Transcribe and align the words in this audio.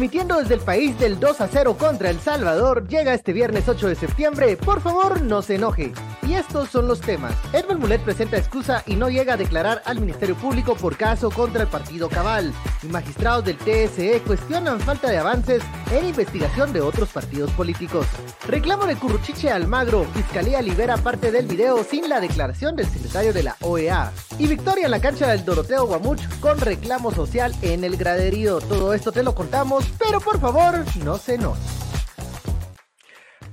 Emitiendo 0.00 0.38
desde 0.38 0.54
el 0.54 0.60
país 0.60 0.98
del 0.98 1.20
2 1.20 1.42
a 1.42 1.46
0 1.46 1.76
contra 1.78 2.08
El 2.08 2.18
Salvador, 2.20 2.88
llega 2.88 3.12
este 3.12 3.34
viernes 3.34 3.68
8 3.68 3.86
de 3.86 3.94
septiembre. 3.94 4.56
Por 4.56 4.80
favor, 4.80 5.20
no 5.20 5.42
se 5.42 5.56
enoje. 5.56 5.92
Y 6.30 6.34
estos 6.34 6.70
son 6.70 6.86
los 6.86 7.00
temas. 7.00 7.34
Edmond 7.52 7.80
Mulet 7.80 8.00
presenta 8.02 8.38
excusa 8.38 8.84
y 8.86 8.94
no 8.94 9.08
llega 9.08 9.34
a 9.34 9.36
declarar 9.36 9.82
al 9.84 9.98
Ministerio 9.98 10.36
Público 10.36 10.76
por 10.76 10.96
caso 10.96 11.28
contra 11.28 11.62
el 11.62 11.68
partido 11.68 12.08
Cabal. 12.08 12.54
Y 12.84 12.86
magistrados 12.86 13.44
del 13.44 13.56
TSE 13.56 14.22
cuestionan 14.24 14.78
falta 14.78 15.10
de 15.10 15.18
avances 15.18 15.60
en 15.90 16.06
investigación 16.06 16.72
de 16.72 16.82
otros 16.82 17.08
partidos 17.08 17.50
políticos. 17.50 18.06
Reclamo 18.46 18.86
de 18.86 18.94
Curruchiche 18.94 19.50
Almagro. 19.50 20.04
Fiscalía 20.14 20.62
libera 20.62 20.96
parte 20.98 21.32
del 21.32 21.48
video 21.48 21.82
sin 21.82 22.08
la 22.08 22.20
declaración 22.20 22.76
del 22.76 22.86
secretario 22.86 23.32
de 23.32 23.42
la 23.42 23.56
OEA. 23.62 24.12
Y 24.38 24.46
victoria 24.46 24.84
en 24.84 24.92
la 24.92 25.00
cancha 25.00 25.26
del 25.26 25.44
Doroteo 25.44 25.84
Guamuch 25.86 26.22
con 26.38 26.60
reclamo 26.60 27.10
social 27.10 27.52
en 27.60 27.82
el 27.82 27.96
graderío. 27.96 28.60
Todo 28.60 28.94
esto 28.94 29.10
te 29.10 29.24
lo 29.24 29.34
contamos 29.34 29.84
pero 29.98 30.20
por 30.20 30.38
favor, 30.38 30.84
no 31.04 31.18
se 31.18 31.38
nos. 31.38 31.79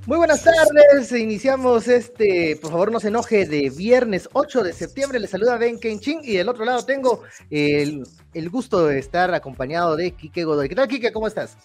Muy 0.08 0.20
buenas 0.20 0.42
tardes, 0.42 1.12
iniciamos 1.12 1.90
este, 1.90 2.58
por 2.62 2.72
favor 2.72 2.94
no 2.94 3.00
se 3.02 3.10
enoje, 3.10 3.46
de 3.46 3.70
viernes 3.70 4.30
8 4.32 4.64
de 4.64 4.72
septiembre, 4.72 5.20
le 5.20 5.28
saluda 5.28 5.58
Ben 5.58 5.82
Kenching 5.82 6.22
y 6.24 6.38
del 6.38 6.48
otro 6.48 6.64
lado 6.64 6.86
tengo 6.86 7.24
el, 7.50 8.06
gusto 8.50 8.88
de 8.88 9.00
estar 9.00 9.34
acompañado 9.34 9.98
de 9.98 10.12
Kike 10.12 10.46
Godoy. 10.46 10.70
¿Qué 10.70 10.76
tal 10.76 10.88
Kike? 10.88 11.12
¿Cómo 11.12 11.28
estás? 11.28 11.58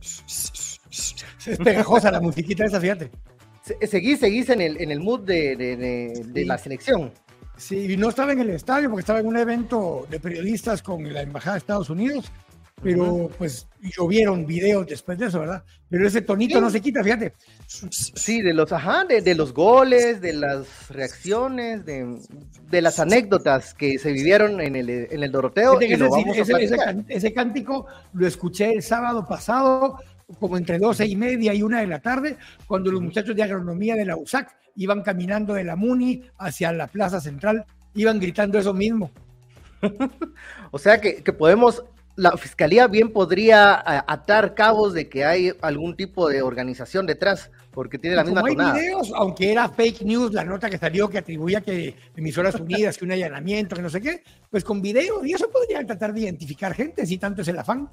Es 0.00 1.58
pegajosa 1.62 2.10
la 2.10 2.22
musiquita 2.22 2.64
esa, 2.64 2.80
fíjate. 2.80 3.10
Seguís, 3.86 4.20
seguís 4.20 4.48
en 4.48 4.62
el, 4.62 4.80
en 4.80 4.90
el 4.90 5.00
mood 5.00 5.20
de, 5.26 5.54
de 5.54 6.44
la 6.46 6.56
selección. 6.56 7.12
Sí, 7.58 7.92
y 7.92 7.96
no 7.98 8.08
estaba 8.08 8.32
en 8.32 8.40
el 8.40 8.50
estadio 8.50 8.88
porque 8.88 9.00
estaba 9.00 9.20
en 9.20 9.26
un 9.26 9.36
evento 9.36 10.06
de 10.08 10.18
periodistas 10.18 10.82
con 10.82 11.12
la 11.12 11.20
Embajada 11.20 11.56
de 11.56 11.58
Estados 11.58 11.90
Unidos 11.90 12.32
pero 12.82 13.30
pues 13.38 13.68
llovieron 13.80 14.46
videos 14.46 14.86
después 14.86 15.18
de 15.18 15.26
eso, 15.26 15.40
¿verdad? 15.40 15.64
Pero 15.88 16.06
ese 16.06 16.20
tonito 16.20 16.60
no 16.60 16.68
se 16.68 16.80
quita, 16.80 17.02
fíjate. 17.02 17.32
Sí, 17.66 18.42
de 18.42 18.52
los, 18.52 18.70
ajá, 18.72 19.04
de, 19.04 19.34
los 19.34 19.54
goles, 19.54 20.20
de 20.20 20.34
las 20.34 20.90
reacciones, 20.90 21.86
de, 21.86 22.18
de, 22.70 22.82
las 22.82 23.00
anécdotas 23.00 23.72
que 23.72 23.98
se 23.98 24.12
vivieron 24.12 24.60
en 24.60 24.76
el, 24.76 24.90
en 24.90 25.22
el 25.22 25.32
Doroteo. 25.32 25.78
ese, 25.80 27.32
cántico 27.32 27.86
lo 28.12 28.26
escuché 28.26 28.72
el 28.72 28.82
sábado 28.82 29.26
pasado, 29.26 29.98
como 30.38 30.56
entre 30.56 30.78
doce 30.78 31.06
y 31.06 31.16
media 31.16 31.54
y 31.54 31.62
una 31.62 31.80
de 31.80 31.86
la 31.86 32.00
tarde, 32.00 32.36
cuando 32.66 32.90
los 32.92 33.00
muchachos 33.00 33.34
de 33.34 33.42
agronomía 33.42 33.94
de 33.94 34.04
la 34.04 34.16
USAC 34.16 34.54
iban 34.74 35.02
caminando 35.02 35.54
de 35.54 35.64
la 35.64 35.76
MUNI 35.76 36.24
hacia 36.38 36.72
la 36.72 36.88
plaza 36.88 37.20
central, 37.20 37.64
iban 37.94 38.20
gritando 38.20 38.58
eso 38.58 38.74
mismo. 38.74 39.10
o 40.70 40.78
sea 40.78 41.00
que, 41.00 41.22
que 41.22 41.32
podemos 41.32 41.84
la 42.16 42.36
fiscalía 42.38 42.86
bien 42.88 43.12
podría 43.12 43.82
atar 44.10 44.54
cabos 44.54 44.94
de 44.94 45.08
que 45.08 45.24
hay 45.24 45.52
algún 45.60 45.96
tipo 45.96 46.28
de 46.28 46.40
organización 46.40 47.06
detrás, 47.06 47.50
porque 47.70 47.98
tiene 47.98 48.16
la 48.16 48.24
misma 48.24 48.42
hay 48.46 48.56
videos, 48.56 49.12
aunque 49.14 49.52
era 49.52 49.68
fake 49.68 50.00
news 50.00 50.32
la 50.32 50.42
nota 50.42 50.70
que 50.70 50.78
salió 50.78 51.10
que 51.10 51.18
atribuía 51.18 51.60
que 51.60 51.94
emisoras 52.16 52.54
unidas, 52.54 52.96
que 52.96 53.04
un 53.04 53.12
allanamiento, 53.12 53.76
que 53.76 53.82
no 53.82 53.90
sé 53.90 54.00
qué, 54.00 54.22
pues 54.50 54.64
con 54.64 54.80
video 54.80 55.24
y 55.24 55.34
eso 55.34 55.50
podría 55.50 55.84
tratar 55.84 56.14
de 56.14 56.20
identificar 56.20 56.72
gente 56.74 57.04
si 57.04 57.18
tanto 57.18 57.42
es 57.42 57.48
el 57.48 57.58
afán. 57.58 57.88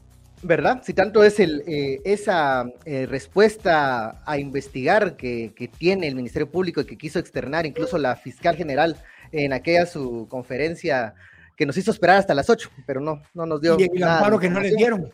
¿Verdad? 0.46 0.82
Si 0.84 0.94
tanto 0.94 1.24
es 1.24 1.40
el, 1.40 1.64
eh, 1.66 2.02
esa 2.04 2.66
eh, 2.84 3.06
respuesta 3.06 4.22
a 4.26 4.38
investigar 4.38 5.16
que, 5.16 5.54
que, 5.56 5.70
tiene 5.70 6.06
el 6.06 6.16
Ministerio 6.16 6.52
Público 6.52 6.82
y 6.82 6.86
que 6.86 6.98
quiso 6.98 7.18
externar 7.18 7.66
incluso 7.66 7.98
la 7.98 8.18
fiscal 8.18 8.58
general 8.58 8.98
en 9.32 9.54
aquella 9.54 9.86
su 9.86 10.28
conferencia 10.30 11.16
que 11.56 11.66
nos 11.66 11.78
hizo 11.78 11.92
esperar 11.92 12.18
hasta 12.18 12.34
las 12.34 12.50
8, 12.50 12.70
pero 12.86 13.00
no, 13.00 13.22
no 13.34 13.46
nos 13.46 13.62
dio. 13.62 13.78
Y 13.80 13.90
el 13.96 14.04
amparo 14.04 14.40
que 14.40 14.50
no 14.50 14.60
les 14.60 14.76
dieron. 14.76 15.12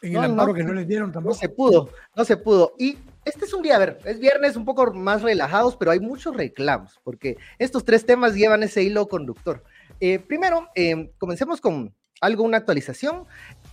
En 0.00 0.16
el 0.16 0.24
amparo 0.24 0.54
que 0.54 0.62
no 0.62 0.72
les 0.72 0.86
dieron 0.86 1.12
tampoco. 1.12 1.34
No 1.34 1.40
se 1.40 1.48
pudo, 1.48 1.90
no 2.14 2.24
se 2.24 2.36
pudo. 2.36 2.74
Y 2.78 2.98
este 3.24 3.44
es 3.44 3.52
un 3.52 3.62
día, 3.62 3.76
a 3.76 3.78
ver, 3.78 3.98
es 4.04 4.18
viernes 4.18 4.56
un 4.56 4.64
poco 4.64 4.92
más 4.92 5.22
relajados, 5.22 5.76
pero 5.76 5.90
hay 5.90 6.00
muchos 6.00 6.36
reclamos, 6.36 6.98
porque 7.02 7.36
estos 7.58 7.84
tres 7.84 8.06
temas 8.06 8.34
llevan 8.34 8.62
ese 8.62 8.82
hilo 8.82 9.08
conductor. 9.08 9.62
Eh, 10.00 10.18
primero, 10.18 10.68
eh, 10.74 11.10
comencemos 11.18 11.60
con 11.60 11.94
algo, 12.20 12.44
una 12.44 12.58
actualización. 12.58 13.24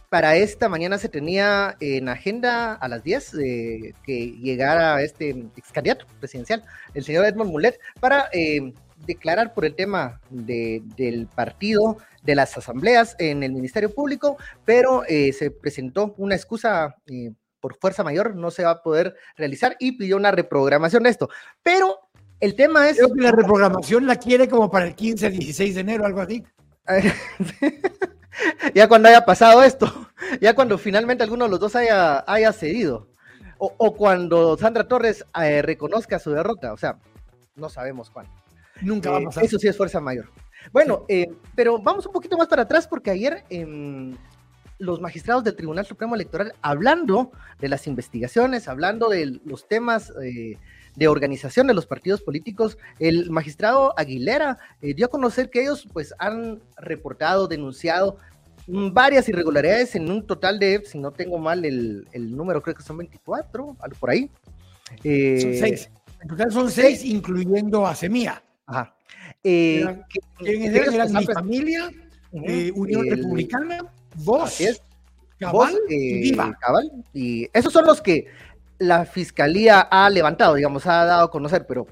Para 0.10 0.36
esta 0.36 0.70
mañana 0.70 0.98
se 0.98 1.10
tenía 1.10 1.76
en 1.80 2.10
agenda 2.10 2.74
a 2.74 2.88
las 2.88 3.04
10 3.04 3.34
eh, 3.36 3.94
que 4.04 4.32
llegara 4.32 5.02
este 5.02 5.30
ex 5.30 5.72
candidato 5.72 6.06
presidencial, 6.20 6.64
el 6.94 7.04
señor 7.04 7.26
Edmond 7.26 7.52
Mulet, 7.52 7.80
para 8.00 8.30
declarar 9.06 9.54
por 9.54 9.66
el 9.66 9.76
tema 9.76 10.22
del 10.30 11.28
partido, 11.34 11.98
de 12.24 12.36
las 12.36 12.58
asambleas 12.58 13.16
en 13.20 13.44
el 13.44 13.52
Ministerio 13.52 13.94
Público, 13.94 14.38
pero 14.66 15.04
eh, 15.08 15.32
se 15.34 15.52
presentó 15.52 16.16
una 16.18 16.36
excusa 16.36 16.96
eh, 17.08 17.32
por 17.60 17.78
fuerza 17.78 18.04
mayor, 18.04 18.36
no 18.36 18.52
se 18.52 18.64
va 18.64 18.72
a 18.72 18.82
poder 18.82 19.16
realizar 19.38 19.76
y 19.80 19.94
pidió 19.94 20.18
una 20.18 20.32
reprogramación 20.32 21.04
de 21.04 21.10
esto. 21.10 21.30
Pero 21.62 22.00
el 22.40 22.56
tema 22.56 22.90
es... 22.90 22.98
Creo 22.98 23.14
que 23.14 23.22
la 23.22 23.32
reprogramación 23.32 24.08
la 24.08 24.18
quiere 24.18 24.48
como 24.48 24.70
para 24.70 24.86
el 24.86 24.96
15, 24.96 25.30
16 25.30 25.76
de 25.76 25.82
enero, 25.82 26.06
algo 26.06 26.22
así. 26.22 26.44
ya 28.74 28.88
cuando 28.88 29.10
haya 29.10 29.26
pasado 29.26 29.64
esto, 29.64 30.10
ya 30.42 30.54
cuando 30.54 30.78
finalmente 30.78 31.24
alguno 31.24 31.46
de 31.46 31.52
los 31.52 31.60
dos 31.60 31.76
haya, 31.76 32.24
haya 32.28 32.54
cedido, 32.54 33.10
o, 33.58 33.96
cuando 33.96 34.58
Sandra 34.58 34.88
Torres 34.88 35.26
eh, 35.42 35.62
reconozca 35.62 36.20
su 36.20 36.32
derrota, 36.32 36.74
o 36.74 36.78
sea, 36.78 37.00
no 37.56 37.70
sabemos 37.70 38.10
cuándo. 38.10 38.32
Nunca 38.82 39.12
va 39.12 39.18
a 39.18 39.22
eh, 39.22 39.26
pasar. 39.26 39.44
Eso 39.44 39.58
sí 39.60 39.68
es 39.68 39.78
fuerza 39.78 40.00
mayor. 40.00 40.30
Bueno, 40.72 41.06
eh, 41.08 41.28
pero 41.56 41.80
vamos 41.80 42.06
un 42.06 42.12
poquito 42.12 42.38
más 42.38 42.48
para 42.48 42.64
atrás 42.64 42.88
porque 42.88 43.12
ayer 43.12 43.44
em, 43.50 44.16
los 44.80 45.00
magistrados 45.00 45.44
del 45.44 45.56
Tribunal 45.56 45.86
Supremo 45.86 46.16
Electoral, 46.16 46.54
hablando 46.62 47.32
de 47.60 47.70
las 47.70 47.88
investigaciones, 47.88 48.68
hablando 48.68 49.10
de 49.10 49.40
los 49.46 49.68
temas 49.68 50.12
eh, 50.22 50.58
de 50.96 51.08
organización 51.08 51.68
de 51.68 51.74
los 51.74 51.86
partidos 51.86 52.22
políticos, 52.22 52.78
el 53.00 53.30
magistrado 53.30 53.94
Aguilera 53.98 54.58
dio 54.82 55.06
a 55.06 55.10
conocer 55.10 55.50
que 55.50 55.62
ellos 55.62 55.88
pues 55.92 56.14
han 56.20 56.62
reportado, 56.78 57.48
denunciado 57.48 58.18
varias 58.68 59.30
irregularidades 59.30 59.96
en 59.96 60.10
un 60.10 60.26
total 60.26 60.58
de, 60.58 60.84
si 60.86 60.98
no 60.98 61.12
tengo 61.12 61.38
mal 61.38 61.66
el, 61.66 62.08
número, 62.14 62.62
creo 62.62 62.76
que 62.76 62.84
son 62.84 62.98
24, 62.98 63.78
algo 63.80 64.00
por 64.00 64.10
ahí. 64.10 64.32
son 65.04 65.54
seis. 65.54 65.90
En 66.22 66.30
total 66.30 66.52
son 66.52 66.72
seis, 66.72 67.04
incluyendo 67.04 67.86
a 67.86 67.94
Semilla. 67.94 68.42
Ajá. 68.66 68.96
Eh, 69.44 69.86
¿Quién 70.40 70.74
mi 71.14 71.26
familia, 71.26 71.92
eh, 72.32 72.72
Unión 72.74 73.08
Republicana, 73.10 73.80
vos, 74.16 74.60
Cabal, 75.38 75.76
y 75.90 76.34
eh, 76.34 76.38
Cabal, 76.60 76.92
y 77.14 77.48
esos 77.54 77.72
son 77.72 77.86
los 77.86 78.02
que 78.02 78.28
la 78.80 79.06
fiscalía 79.06 79.82
ha 79.82 80.10
levantado, 80.10 80.56
digamos, 80.56 80.86
ha 80.88 81.06
dado 81.06 81.26
a 81.26 81.32
conocer, 81.32 81.66
pero 81.68 81.86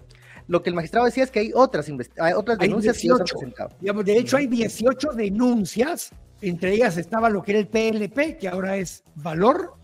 lo 0.47 0.63
que 0.63 0.69
el 0.69 0.75
magistrado 0.75 1.05
decía 1.05 1.23
es 1.23 1.31
que 1.31 1.39
hay 1.39 1.51
otras, 1.53 1.87
hay 2.19 2.33
otras 2.33 2.57
denuncias 2.57 2.97
que 2.97 3.09
han 3.09 3.17
presentado. 3.19 3.69
Digamos, 3.79 4.05
de 4.05 4.17
hecho, 4.17 4.37
hay 4.37 4.47
18 4.47 5.11
denuncias, 5.13 6.11
entre 6.41 6.73
ellas 6.73 6.97
estaba 6.97 7.29
lo 7.29 7.43
que 7.43 7.51
era 7.51 7.59
el 7.59 7.67
PLP, 7.67 8.37
que 8.39 8.47
ahora 8.47 8.77
es 8.77 9.03
Valor, 9.15 9.75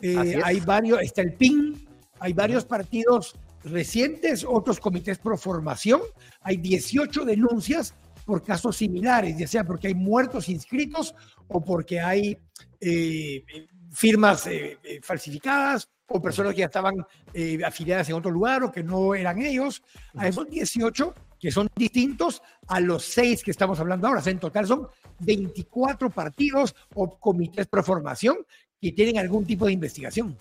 hay 0.00 0.60
varios, 0.60 1.02
está 1.02 1.22
el 1.22 1.34
PIN, 1.34 1.86
hay 2.20 2.32
varios 2.32 2.64
partidos 2.64 3.34
recientes, 3.70 4.44
otros 4.48 4.80
comités 4.80 5.18
pro 5.18 5.36
formación. 5.36 6.00
Hay 6.40 6.56
18 6.56 7.24
denuncias 7.24 7.94
por 8.24 8.42
casos 8.42 8.76
similares, 8.76 9.38
ya 9.38 9.46
sea 9.46 9.64
porque 9.64 9.88
hay 9.88 9.94
muertos 9.94 10.48
inscritos 10.48 11.14
o 11.48 11.64
porque 11.64 12.00
hay 12.00 12.36
eh, 12.80 13.44
firmas 13.92 14.46
eh, 14.46 14.78
eh, 14.82 15.00
falsificadas 15.02 15.88
o 16.08 16.20
personas 16.20 16.54
que 16.54 16.60
ya 16.60 16.66
estaban 16.66 16.94
afiliadas 17.64 18.08
en 18.08 18.14
otro 18.14 18.30
lugar 18.30 18.62
o 18.62 18.72
que 18.72 18.82
no 18.82 19.14
eran 19.14 19.42
ellos. 19.42 19.82
A 20.14 20.28
esos 20.28 20.48
18 20.48 21.14
que 21.38 21.50
son 21.50 21.68
distintos 21.76 22.42
a 22.68 22.80
los 22.80 23.04
seis 23.04 23.42
que 23.42 23.50
estamos 23.50 23.78
hablando 23.80 24.06
ahora. 24.06 24.22
en 24.24 24.38
total 24.38 24.66
son 24.66 24.88
24 25.20 26.10
partidos 26.10 26.74
o 26.94 27.18
comités 27.18 27.66
pro 27.66 27.82
formación 27.82 28.38
que 28.80 28.92
tienen 28.92 29.18
algún 29.18 29.44
tipo 29.44 29.66
de 29.66 29.72
investigación. 29.72 30.36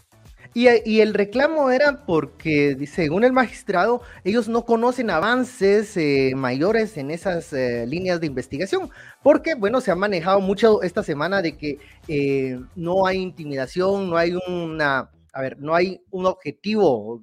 Y, 0.53 0.67
el 0.99 1.13
reclamo 1.13 1.69
era 1.71 2.05
porque, 2.05 2.77
según 2.91 3.23
el 3.23 3.33
magistrado, 3.33 4.01
ellos 4.23 4.47
no 4.47 4.65
conocen 4.65 5.09
avances 5.09 5.97
eh, 5.97 6.33
mayores 6.35 6.97
en 6.97 7.11
esas 7.11 7.51
eh, 7.53 7.85
líneas 7.87 8.21
de 8.21 8.27
investigación, 8.27 8.89
porque, 9.23 9.55
bueno, 9.55 9.81
se 9.81 9.91
ha 9.91 9.95
manejado 9.95 10.39
mucho 10.39 10.81
esta 10.81 11.03
semana 11.03 11.41
de 11.41 11.57
que 11.57 11.79
eh, 12.07 12.59
no 12.75 13.05
hay 13.05 13.17
intimidación, 13.17 14.09
no 14.09 14.17
hay 14.17 14.37
una, 14.47 15.09
a 15.33 15.41
ver, 15.41 15.59
no 15.59 15.75
hay 15.75 16.01
un 16.11 16.25
objetivo 16.25 17.21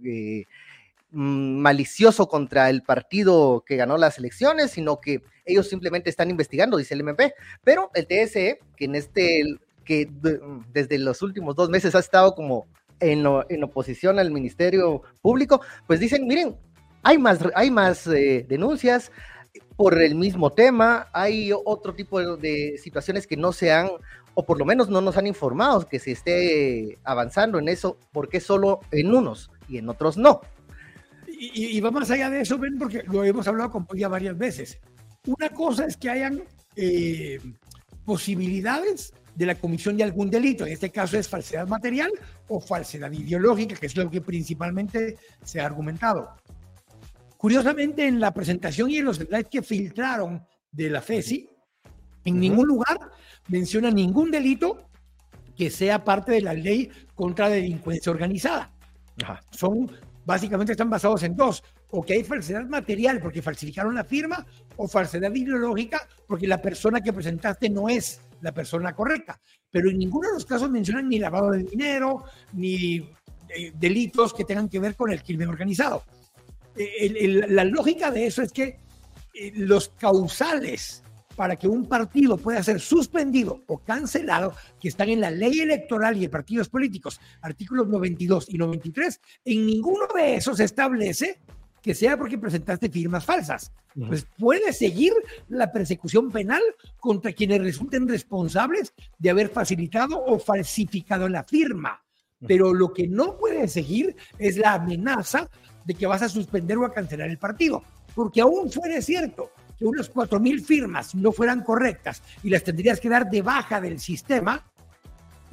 mm, 1.10 1.58
malicioso 1.58 2.28
contra 2.28 2.68
el 2.70 2.82
partido 2.82 3.64
que 3.66 3.76
ganó 3.76 3.96
las 3.96 4.18
elecciones, 4.18 4.72
sino 4.72 5.00
que 5.00 5.22
ellos 5.44 5.68
simplemente 5.68 6.10
están 6.10 6.30
investigando, 6.30 6.76
dice 6.76 6.94
el 6.94 7.00
MP, 7.00 7.34
pero 7.64 7.90
el 7.94 8.06
TSE, 8.06 8.60
que 8.76 8.84
en 8.84 8.94
este, 8.94 9.42
que 9.84 10.08
desde 10.72 10.98
los 10.98 11.22
últimos 11.22 11.56
dos 11.56 11.68
meses 11.68 11.94
ha 11.94 11.98
estado 11.98 12.34
como 12.34 12.66
en, 13.02 13.26
oposición 13.64 14.18
al 14.18 14.30
Ministerio 14.30 15.02
Público, 15.20 15.60
pues 15.86 16.00
dicen, 16.00 16.26
miren, 16.26 16.56
hay 17.02 17.18
más, 17.18 17.40
hay 17.54 17.70
más 17.70 18.06
eh, 18.06 18.46
denuncias, 18.48 19.10
por 19.76 20.00
el 20.00 20.14
mismo 20.14 20.50
tema, 20.50 21.08
hay 21.12 21.50
otro 21.52 21.94
tipo 21.94 22.36
de, 22.36 22.78
situaciones 22.78 23.26
que 23.26 23.36
no 23.36 23.52
se 23.52 23.72
han, 23.72 23.88
o 24.34 24.44
por 24.44 24.58
lo 24.58 24.64
menos 24.64 24.88
no 24.88 25.00
nos 25.00 25.16
han 25.16 25.26
informado 25.26 25.88
que 25.88 25.98
se 25.98 26.12
esté 26.12 26.98
avanzando 27.04 27.58
en 27.58 27.68
eso, 27.68 27.98
porque 28.12 28.40
solo 28.40 28.80
en 28.90 29.14
unos 29.14 29.50
y 29.68 29.78
en 29.78 29.88
otros 29.88 30.16
no. 30.16 30.40
Y, 31.26 31.80
va 31.80 31.90
más 31.90 32.10
allá 32.10 32.30
de 32.30 32.42
eso, 32.42 32.56
ven, 32.56 32.78
porque 32.78 33.02
lo 33.10 33.24
hemos 33.24 33.48
hablado 33.48 33.70
con 33.72 33.84
Polla 33.84 34.06
varias 34.06 34.38
veces. 34.38 34.78
Una 35.26 35.48
cosa 35.48 35.86
es 35.86 35.96
que 35.96 36.08
hayan 36.08 36.44
eh, 36.76 37.40
posibilidades 38.04 39.12
de 39.34 39.46
la 39.46 39.54
comisión 39.54 39.96
de 39.96 40.04
algún 40.04 40.30
delito, 40.30 40.66
en 40.66 40.72
este 40.72 40.90
caso 40.90 41.18
es 41.18 41.28
falsedad 41.28 41.66
material 41.66 42.10
o 42.48 42.60
falsedad 42.60 43.10
ideológica, 43.10 43.76
que 43.76 43.86
es 43.86 43.96
lo 43.96 44.10
que 44.10 44.20
principalmente 44.20 45.16
se 45.42 45.60
ha 45.60 45.66
argumentado. 45.66 46.30
Curiosamente, 47.36 48.06
en 48.06 48.20
la 48.20 48.32
presentación 48.32 48.90
y 48.90 48.98
en 48.98 49.06
los 49.06 49.16
slides 49.16 49.48
que 49.50 49.62
filtraron 49.62 50.46
de 50.70 50.90
la 50.90 51.00
FESI, 51.00 51.48
en 52.24 52.38
ningún 52.38 52.68
lugar 52.68 52.98
menciona 53.48 53.90
ningún 53.90 54.30
delito 54.30 54.88
que 55.56 55.70
sea 55.70 56.04
parte 56.04 56.32
de 56.32 56.40
la 56.40 56.54
ley 56.54 56.90
contra 57.14 57.48
delincuencia 57.48 58.12
organizada. 58.12 58.72
Son, 59.50 59.90
básicamente 60.24 60.72
están 60.72 60.88
basados 60.88 61.22
en 61.24 61.34
dos, 61.34 61.62
o 61.90 62.02
que 62.02 62.14
hay 62.14 62.24
falsedad 62.24 62.64
material 62.64 63.20
porque 63.20 63.42
falsificaron 63.42 63.94
la 63.94 64.04
firma, 64.04 64.46
o 64.76 64.88
falsedad 64.88 65.34
ideológica 65.34 66.06
porque 66.26 66.46
la 66.46 66.62
persona 66.62 67.00
que 67.00 67.12
presentaste 67.12 67.68
no 67.68 67.88
es 67.88 68.20
la 68.42 68.52
persona 68.52 68.94
correcta. 68.94 69.40
Pero 69.70 69.88
en 69.88 69.98
ninguno 69.98 70.28
de 70.28 70.34
los 70.34 70.44
casos 70.44 70.70
mencionan 70.70 71.08
ni 71.08 71.18
lavado 71.18 71.52
de 71.52 71.64
dinero, 71.64 72.24
ni 72.52 72.96
eh, 73.48 73.72
delitos 73.74 74.34
que 74.34 74.44
tengan 74.44 74.68
que 74.68 74.78
ver 74.78 74.94
con 74.94 75.10
el 75.10 75.22
crimen 75.22 75.48
organizado. 75.48 76.04
Eh, 76.76 77.46
la 77.48 77.64
lógica 77.64 78.10
de 78.10 78.26
eso 78.26 78.42
es 78.42 78.52
que 78.52 78.80
eh, 79.34 79.52
los 79.54 79.88
causales 79.88 81.02
para 81.36 81.56
que 81.56 81.68
un 81.68 81.86
partido 81.86 82.36
pueda 82.36 82.62
ser 82.62 82.80
suspendido 82.80 83.62
o 83.66 83.78
cancelado, 83.78 84.54
que 84.78 84.88
están 84.88 85.08
en 85.08 85.20
la 85.20 85.30
ley 85.30 85.60
electoral 85.60 86.16
y 86.16 86.20
de 86.20 86.28
partidos 86.28 86.68
políticos, 86.68 87.20
artículos 87.40 87.88
92 87.88 88.46
y 88.50 88.58
93, 88.58 89.20
en 89.46 89.66
ninguno 89.66 90.06
de 90.14 90.36
esos 90.36 90.58
se 90.58 90.64
establece 90.64 91.40
que 91.82 91.94
sea 91.94 92.16
porque 92.16 92.38
presentaste 92.38 92.88
firmas 92.88 93.24
falsas. 93.24 93.72
Pues 93.94 94.26
puede 94.38 94.72
seguir 94.72 95.12
la 95.48 95.70
persecución 95.70 96.30
penal 96.30 96.62
contra 96.98 97.32
quienes 97.32 97.60
resulten 97.60 98.08
responsables 98.08 98.94
de 99.18 99.30
haber 99.30 99.48
facilitado 99.48 100.24
o 100.24 100.38
falsificado 100.38 101.28
la 101.28 101.44
firma. 101.44 102.02
Pero 102.46 102.72
lo 102.72 102.92
que 102.92 103.06
no 103.06 103.36
puede 103.36 103.68
seguir 103.68 104.16
es 104.38 104.56
la 104.56 104.74
amenaza 104.74 105.48
de 105.84 105.94
que 105.94 106.06
vas 106.06 106.22
a 106.22 106.28
suspender 106.28 106.78
o 106.78 106.86
a 106.86 106.92
cancelar 106.92 107.28
el 107.28 107.38
partido. 107.38 107.82
Porque 108.14 108.40
aún 108.40 108.70
fuera 108.70 109.00
cierto 109.00 109.50
que 109.78 109.84
unas 109.84 110.12
4.000 110.12 110.62
firmas 110.62 111.14
no 111.14 111.32
fueran 111.32 111.62
correctas 111.62 112.22
y 112.42 112.50
las 112.50 112.64
tendrías 112.64 113.00
que 113.00 113.08
dar 113.08 113.28
de 113.28 113.42
baja 113.42 113.80
del 113.80 113.98
sistema, 113.98 114.64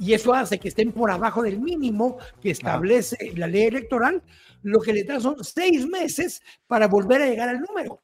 y 0.00 0.14
eso 0.14 0.34
hace 0.34 0.58
que 0.58 0.68
estén 0.68 0.92
por 0.92 1.10
abajo 1.10 1.42
del 1.42 1.60
mínimo 1.60 2.16
que 2.42 2.50
establece 2.50 3.32
la 3.36 3.46
ley 3.46 3.64
electoral, 3.64 4.22
lo 4.62 4.80
que 4.80 4.92
le 4.92 5.04
da 5.04 5.20
son 5.20 5.44
seis 5.44 5.86
meses 5.86 6.42
para 6.66 6.88
volver 6.88 7.22
a 7.22 7.26
llegar 7.26 7.50
al 7.50 7.60
número. 7.60 8.00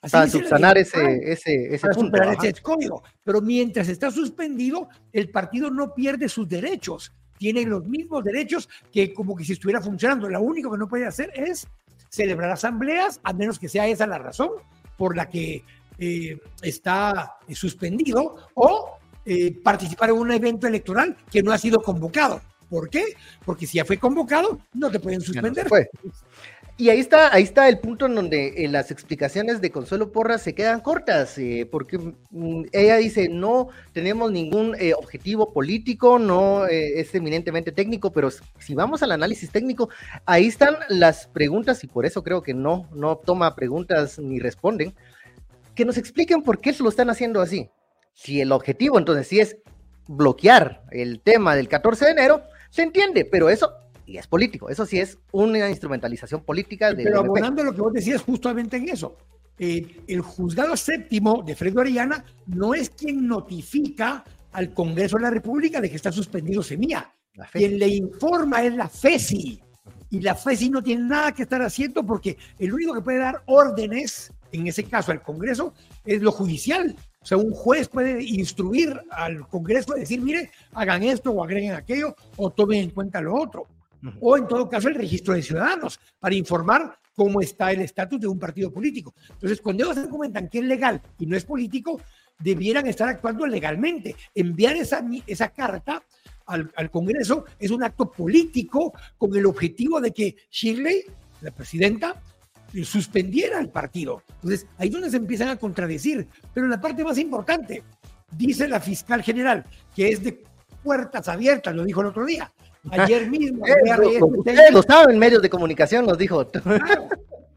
para 0.00 0.28
subsanar 0.28 0.78
ese, 0.78 1.32
ese, 1.32 1.74
ese 1.74 1.88
punto. 1.88 2.22
Ese 2.22 2.62
código. 2.62 3.02
Pero 3.24 3.40
mientras 3.40 3.88
está 3.88 4.10
suspendido, 4.10 4.88
el 5.12 5.30
partido 5.30 5.70
no 5.70 5.94
pierde 5.94 6.28
sus 6.28 6.46
derechos 6.46 7.12
tiene 7.38 7.64
los 7.64 7.86
mismos 7.86 8.24
derechos 8.24 8.68
que 8.92 9.14
como 9.14 9.34
que 9.34 9.44
si 9.44 9.52
estuviera 9.52 9.80
funcionando. 9.80 10.28
Lo 10.28 10.42
único 10.42 10.70
que 10.70 10.78
no 10.78 10.88
puede 10.88 11.06
hacer 11.06 11.30
es 11.34 11.66
celebrar 12.10 12.50
asambleas, 12.50 13.20
a 13.22 13.32
menos 13.32 13.58
que 13.58 13.68
sea 13.68 13.86
esa 13.86 14.06
la 14.06 14.18
razón 14.18 14.50
por 14.96 15.16
la 15.16 15.28
que 15.28 15.62
eh, 15.98 16.38
está 16.62 17.38
suspendido, 17.54 18.36
o 18.54 18.98
eh, 19.28 19.54
participar 19.62 20.10
en 20.10 20.16
un 20.16 20.32
evento 20.32 20.66
electoral 20.66 21.16
que 21.30 21.42
no 21.42 21.52
ha 21.52 21.58
sido 21.58 21.80
convocado. 21.80 22.40
¿Por 22.68 22.90
qué? 22.90 23.16
Porque 23.44 23.66
si 23.66 23.78
ya 23.78 23.84
fue 23.84 23.96
convocado, 23.96 24.60
no 24.74 24.90
te 24.90 25.00
pueden 25.00 25.20
suspender. 25.20 25.66
Y 26.80 26.90
ahí 26.90 27.00
está, 27.00 27.34
ahí 27.34 27.42
está 27.42 27.68
el 27.68 27.80
punto 27.80 28.06
en 28.06 28.14
donde 28.14 28.54
eh, 28.56 28.68
las 28.68 28.92
explicaciones 28.92 29.60
de 29.60 29.72
Consuelo 29.72 30.12
Porras 30.12 30.42
se 30.42 30.54
quedan 30.54 30.78
cortas, 30.78 31.36
eh, 31.36 31.68
porque 31.68 31.98
mm, 31.98 32.66
ella 32.70 32.98
dice, 32.98 33.28
no 33.28 33.70
tenemos 33.92 34.30
ningún 34.30 34.76
eh, 34.78 34.94
objetivo 34.94 35.52
político, 35.52 36.20
no 36.20 36.68
es 36.68 37.12
eminentemente 37.16 37.72
técnico, 37.72 38.12
pero 38.12 38.30
si 38.30 38.76
vamos 38.76 39.02
al 39.02 39.10
análisis 39.10 39.50
técnico, 39.50 39.88
ahí 40.24 40.46
están 40.46 40.76
las 40.88 41.26
preguntas, 41.26 41.82
y 41.82 41.88
por 41.88 42.06
eso 42.06 42.22
creo 42.22 42.44
que 42.44 42.54
no, 42.54 42.88
no 42.94 43.16
toma 43.16 43.56
preguntas 43.56 44.20
ni 44.20 44.38
responden, 44.38 44.94
que 45.74 45.84
nos 45.84 45.98
expliquen 45.98 46.42
por 46.42 46.60
qué 46.60 46.72
lo 46.78 46.90
están 46.90 47.10
haciendo 47.10 47.40
así. 47.40 47.68
Si 48.18 48.40
el 48.40 48.50
objetivo 48.50 48.98
entonces 48.98 49.28
sí 49.28 49.38
es 49.38 49.58
bloquear 50.08 50.82
el 50.90 51.20
tema 51.20 51.54
del 51.54 51.68
14 51.68 52.06
de 52.06 52.10
enero, 52.10 52.42
se 52.68 52.82
entiende, 52.82 53.24
pero 53.24 53.48
eso 53.48 53.72
y 54.06 54.16
es 54.16 54.26
político. 54.26 54.68
Eso 54.68 54.84
sí 54.86 54.98
es 54.98 55.18
una 55.30 55.70
instrumentalización 55.70 56.42
política. 56.42 56.92
De 56.92 57.04
Pero 57.04 57.20
abonando 57.20 57.62
lo 57.62 57.72
que 57.72 57.80
vos 57.80 57.92
decías 57.92 58.22
justamente 58.22 58.76
en 58.76 58.88
eso. 58.88 59.16
Eh, 59.56 60.02
el 60.08 60.20
juzgado 60.20 60.76
séptimo 60.76 61.44
de 61.46 61.54
Fred 61.54 61.78
Orellana 61.78 62.24
no 62.46 62.74
es 62.74 62.90
quien 62.90 63.28
notifica 63.28 64.24
al 64.50 64.74
Congreso 64.74 65.16
de 65.16 65.22
la 65.22 65.30
República 65.30 65.80
de 65.80 65.88
que 65.88 65.96
está 65.96 66.10
suspendido 66.10 66.60
Semilla. 66.60 67.12
Quien 67.52 67.78
le 67.78 67.86
informa 67.86 68.64
es 68.64 68.74
la 68.74 68.88
FESI. 68.88 69.62
Y 70.10 70.20
la 70.20 70.34
FESI 70.34 70.70
no 70.70 70.82
tiene 70.82 71.04
nada 71.04 71.30
que 71.30 71.44
estar 71.44 71.62
haciendo 71.62 72.04
porque 72.04 72.36
el 72.58 72.74
único 72.74 72.94
que 72.94 73.02
puede 73.02 73.18
dar 73.18 73.42
órdenes, 73.46 74.32
en 74.50 74.66
ese 74.66 74.82
caso 74.82 75.12
al 75.12 75.22
Congreso, 75.22 75.72
es 76.04 76.20
lo 76.20 76.32
judicial. 76.32 76.96
O 77.20 77.26
sea, 77.26 77.36
un 77.36 77.52
juez 77.52 77.88
puede 77.88 78.22
instruir 78.22 78.98
al 79.10 79.46
Congreso 79.48 79.92
a 79.92 79.96
decir, 79.96 80.20
mire, 80.20 80.50
hagan 80.72 81.02
esto 81.02 81.32
o 81.32 81.42
agreguen 81.42 81.72
aquello 81.72 82.14
o 82.36 82.50
tomen 82.50 82.84
en 82.84 82.90
cuenta 82.90 83.20
lo 83.20 83.34
otro 83.34 83.66
o 84.20 84.36
en 84.36 84.46
todo 84.46 84.68
caso 84.68 84.88
el 84.88 84.94
registro 84.94 85.34
de 85.34 85.42
ciudadanos 85.42 85.98
para 86.20 86.34
informar 86.34 86.98
cómo 87.14 87.40
está 87.40 87.72
el 87.72 87.80
estatus 87.80 88.20
de 88.20 88.28
un 88.28 88.38
partido 88.38 88.72
político. 88.72 89.14
Entonces, 89.30 89.60
cuando 89.60 89.84
ellos 89.84 89.98
argumentan 89.98 90.48
que 90.48 90.58
es 90.58 90.64
legal 90.64 91.02
y 91.18 91.26
no 91.26 91.36
es 91.36 91.44
político, 91.44 92.00
debieran 92.38 92.86
estar 92.86 93.08
actuando 93.08 93.46
legalmente. 93.46 94.14
Enviar 94.34 94.76
esa, 94.76 95.04
esa 95.26 95.48
carta 95.48 96.02
al, 96.46 96.70
al 96.76 96.90
Congreso 96.90 97.44
es 97.58 97.72
un 97.72 97.82
acto 97.82 98.10
político 98.12 98.92
con 99.16 99.34
el 99.34 99.46
objetivo 99.46 100.00
de 100.00 100.12
que 100.12 100.36
Shirley, 100.48 101.02
la 101.40 101.50
presidenta, 101.50 102.22
suspendiera 102.84 103.60
el 103.60 103.70
partido. 103.70 104.22
Entonces, 104.36 104.66
ahí 104.76 104.88
es 104.88 104.92
donde 104.92 105.10
se 105.10 105.16
empiezan 105.16 105.48
a 105.48 105.56
contradecir. 105.56 106.26
Pero 106.52 106.68
la 106.68 106.80
parte 106.80 107.04
más 107.04 107.18
importante, 107.18 107.82
dice 108.30 108.68
la 108.68 108.80
fiscal 108.80 109.22
general, 109.22 109.64
que 109.94 110.08
es 110.10 110.22
de 110.22 110.42
puertas 110.82 111.28
abiertas, 111.28 111.74
lo 111.74 111.84
dijo 111.84 112.00
el 112.00 112.08
otro 112.08 112.24
día, 112.24 112.52
Ayer 112.90 113.28
mismo. 113.30 113.64
Ustedes 114.36 114.72
lo 114.72 114.82
saben, 114.82 115.14
en 115.14 115.18
medios 115.18 115.42
de 115.42 115.50
comunicación 115.50 116.06
nos 116.06 116.18
dijo. 116.18 116.46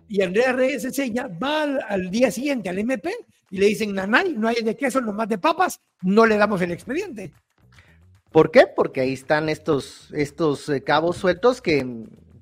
Y 0.08 0.22
Andrea 0.22 0.52
Reyes 0.52 0.94
Seña 0.94 1.28
va 1.28 1.64
al, 1.64 2.10
día 2.10 2.32
siguiente 2.32 2.70
al 2.70 2.80
MP 2.80 3.14
y 3.50 3.58
le 3.58 3.68
dicen, 3.68 3.94
Nanay, 3.94 4.34
no 4.34 4.48
hay 4.48 4.62
de 4.62 4.76
queso, 4.76 5.02
nomás 5.02 5.30
de 5.30 5.38
papas, 5.38 5.80
no 6.02 6.26
le 6.26 6.38
damos 6.38 6.62
el 6.62 6.72
expediente. 6.72 7.32
¿Por 8.32 8.52
qué? 8.52 8.66
Porque 8.68 9.02
ahí 9.02 9.14
están 9.14 9.50
estos, 9.50 10.10
estos 10.14 10.70
eh, 10.70 10.82
cabos 10.82 11.18
sueltos 11.18 11.62
que, 11.62 11.86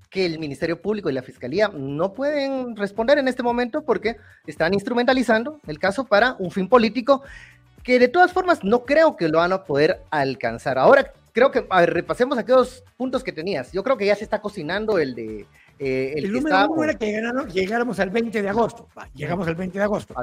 que 0.10 0.26
el 0.26 0.40
Ministerio 0.40 0.82
Público 0.82 1.10
y 1.10 1.14
la 1.14 1.22
Fiscalía 1.22 1.70
no 1.70 2.14
pueden 2.14 2.76
responder 2.76 3.18
en 3.20 3.28
este 3.28 3.44
momento 3.44 3.84
porque 3.84 4.18
están 4.48 4.74
instrumentalizando 4.74 5.60
el 5.68 5.80
caso 5.80 6.06
para 6.06 6.36
un 6.40 6.52
fin 6.52 6.68
político 6.68 7.22
que 7.84 8.00
de 8.00 8.08
todas 8.08 8.34
formas 8.34 8.64
no 8.64 8.86
creo 8.86 9.16
que 9.16 9.30
lo 9.30 9.38
van 9.38 9.54
a 9.54 9.64
poder 9.64 10.02
alcanzar. 10.10 10.78
Ahora, 10.78 11.14
creo 11.32 11.52
que, 11.52 11.66
a 11.70 11.82
ver, 11.82 11.94
repasemos 11.94 12.38
aquellos 12.38 12.84
puntos 12.98 13.24
que 13.24 13.32
tenías. 13.32 13.72
Yo 13.72 13.84
creo 13.84 13.98
que 13.98 14.06
ya 14.06 14.16
se 14.16 14.24
está 14.24 14.42
cocinando 14.42 15.00
el 15.00 15.16
de... 15.16 15.46
Eh, 15.82 16.14
el, 16.18 16.32
número 16.32 16.70
uno 16.70 16.84
era 16.84 16.96
que 16.96 17.22
llegáramos 17.54 18.00
al 18.02 18.10
20 18.10 18.42
de 18.42 18.50
agosto. 18.50 18.90
llegamos 19.16 19.48
al 19.48 19.56
20 19.56 19.78
de 19.78 19.84
agosto. 19.84 20.14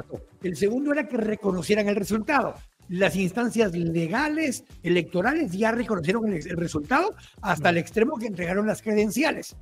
El 0.43 0.55
segundo 0.55 0.91
era 0.91 1.07
que 1.07 1.17
reconocieran 1.17 1.87
el 1.87 1.95
resultado. 1.95 2.53
Las 2.89 3.15
instancias 3.15 3.73
legales, 3.73 4.63
electorales, 4.83 5.51
ya 5.51 5.71
reconocieron 5.71 6.31
el, 6.31 6.57
resultado 6.57 7.15
hasta 7.41 7.69
el 7.69 7.77
extremo 7.77 8.17
que 8.17 8.27
entregaron 8.27 8.67
las 8.67 8.81
credenciales. 8.81 9.55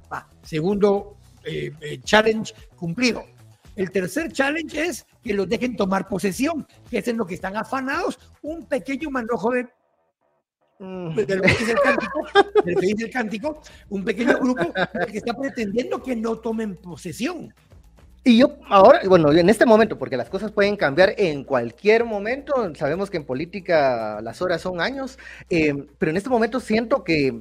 segundo 0.43 1.17
eh, 1.43 1.71
eh, 1.81 1.99
challenge 2.03 2.53
cumplido. 2.75 3.23
El 3.75 3.91
tercer 3.91 4.31
challenge 4.31 4.79
es 4.79 5.05
que 5.23 5.33
los 5.33 5.49
dejen 5.49 5.75
tomar 5.75 6.07
posesión, 6.07 6.65
que 6.89 6.99
es 6.99 7.07
en 7.07 7.17
lo 7.17 7.25
que 7.25 7.35
están 7.35 7.57
afanados, 7.57 8.19
un 8.41 8.65
pequeño 8.65 9.09
manojo 9.09 9.51
de 9.51 9.67
Mm. 10.77 11.15
del 11.15 11.41
que 11.41 11.47
dice 11.47 11.71
el 11.71 11.79
cántico, 11.79 12.27
del 12.65 12.75
que 12.75 12.85
dice 12.85 13.05
el 13.05 13.11
cántico, 13.11 13.61
un 13.89 14.03
pequeño 14.03 14.37
grupo 14.39 14.73
que 15.09 15.17
está 15.17 15.33
pretendiendo 15.33 16.03
que 16.03 16.15
no 16.15 16.35
tomen 16.37 16.75
posesión. 16.75 17.53
Y 18.27 18.39
yo 18.39 18.57
ahora, 18.69 19.01
bueno, 19.07 19.31
en 19.31 19.49
este 19.51 19.67
momento, 19.67 19.99
porque 19.99 20.17
las 20.17 20.31
cosas 20.31 20.51
pueden 20.51 20.77
cambiar 20.77 21.13
en 21.15 21.43
cualquier 21.43 22.05
momento, 22.05 22.73
sabemos 22.73 23.11
que 23.11 23.17
en 23.17 23.23
política 23.23 24.19
las 24.23 24.41
horas 24.41 24.61
son 24.61 24.81
años, 24.81 25.19
eh, 25.51 25.85
pero 25.99 26.09
en 26.09 26.17
este 26.17 26.31
momento 26.31 26.59
siento 26.59 27.03
que, 27.03 27.39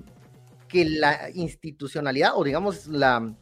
que 0.68 0.84
la 0.84 1.30
institucionalidad 1.32 2.32
o 2.34 2.44
digamos 2.44 2.86
la, 2.86 3.32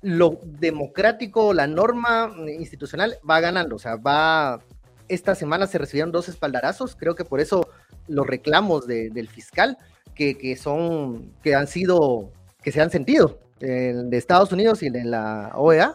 lo 0.00 0.40
democrático, 0.42 1.52
la 1.52 1.66
norma 1.66 2.34
institucional 2.58 3.18
va 3.28 3.40
ganando, 3.40 3.76
o 3.76 3.78
sea, 3.78 3.96
va, 3.96 4.62
esta 5.08 5.34
semana 5.34 5.66
se 5.66 5.76
recibieron 5.76 6.12
dos 6.12 6.30
espaldarazos, 6.30 6.96
creo 6.96 7.14
que 7.14 7.26
por 7.26 7.40
eso 7.40 7.68
los 8.08 8.26
reclamos 8.26 8.86
del 8.86 9.28
fiscal, 9.28 9.76
que, 10.14 10.56
son, 10.56 11.30
que 11.42 11.54
han 11.54 11.66
sido, 11.66 12.32
que 12.62 12.72
se 12.72 12.80
han 12.80 12.90
sentido 12.90 13.38
de 13.60 14.16
Estados 14.16 14.50
Unidos 14.50 14.82
y 14.82 14.88
de 14.88 15.04
la 15.04 15.52
OEA, 15.56 15.94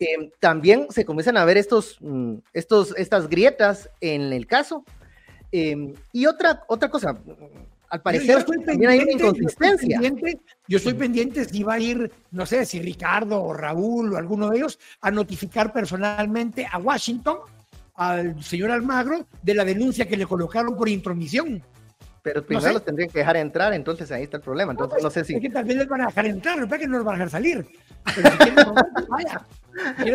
eh, 0.00 0.32
también 0.40 0.86
se 0.90 1.04
comienzan 1.04 1.36
a 1.36 1.44
ver 1.44 1.58
estos, 1.58 1.98
mm, 2.00 2.36
estos, 2.54 2.94
estas 2.96 3.28
grietas 3.28 3.90
en 4.00 4.32
el 4.32 4.46
caso. 4.46 4.84
Eh, 5.52 5.94
y 6.12 6.26
otra, 6.26 6.64
otra 6.68 6.88
cosa, 6.88 7.18
al 7.90 8.02
parecer 8.02 8.44
también 8.44 8.90
hay 8.90 8.98
una 9.00 9.12
inconsistencia. 9.12 10.00
Yo 10.68 10.78
estoy, 10.78 10.94
pendiente, 10.94 11.44
si 11.44 11.62
va 11.62 11.74
a 11.74 11.80
ir, 11.80 12.10
no 12.30 12.46
sé, 12.46 12.64
si 12.64 12.80
Ricardo 12.80 13.42
o 13.42 13.52
Raúl 13.52 14.14
o 14.14 14.16
alguno 14.16 14.48
de 14.48 14.58
ellos 14.58 14.78
a 15.00 15.10
notificar 15.10 15.72
personalmente 15.72 16.66
a 16.70 16.78
Washington 16.78 17.38
al 17.96 18.42
señor 18.42 18.70
Almagro 18.70 19.26
de 19.42 19.54
la 19.54 19.64
denuncia 19.64 20.08
que 20.08 20.16
le 20.16 20.26
colocaron 20.26 20.76
por 20.76 20.88
intromisión. 20.88 21.62
Pero 22.22 22.44
primero 22.44 22.72
los 22.72 22.84
tendrían 22.84 23.08
que 23.08 23.20
dejar 23.20 23.36
entrar, 23.36 23.72
entonces 23.72 24.10
ahí 24.12 24.24
está 24.24 24.36
el 24.36 24.42
problema. 24.42 24.72
Entonces 24.72 25.02
no, 25.02 25.10
sé 25.10 25.24
si. 25.24 25.34
Es 25.34 25.40
que 25.40 25.50
también 25.50 25.78
les 25.78 25.88
van 25.88 26.02
a 26.02 26.06
dejar 26.06 26.26
entrar, 26.26 26.58
no 26.58 26.68
que 26.68 26.86
no 26.86 26.98
los 26.98 27.04
van 27.04 27.14
a 27.14 27.18
dejar 27.18 27.30
salir. 27.30 27.66
vaya. 29.08 29.46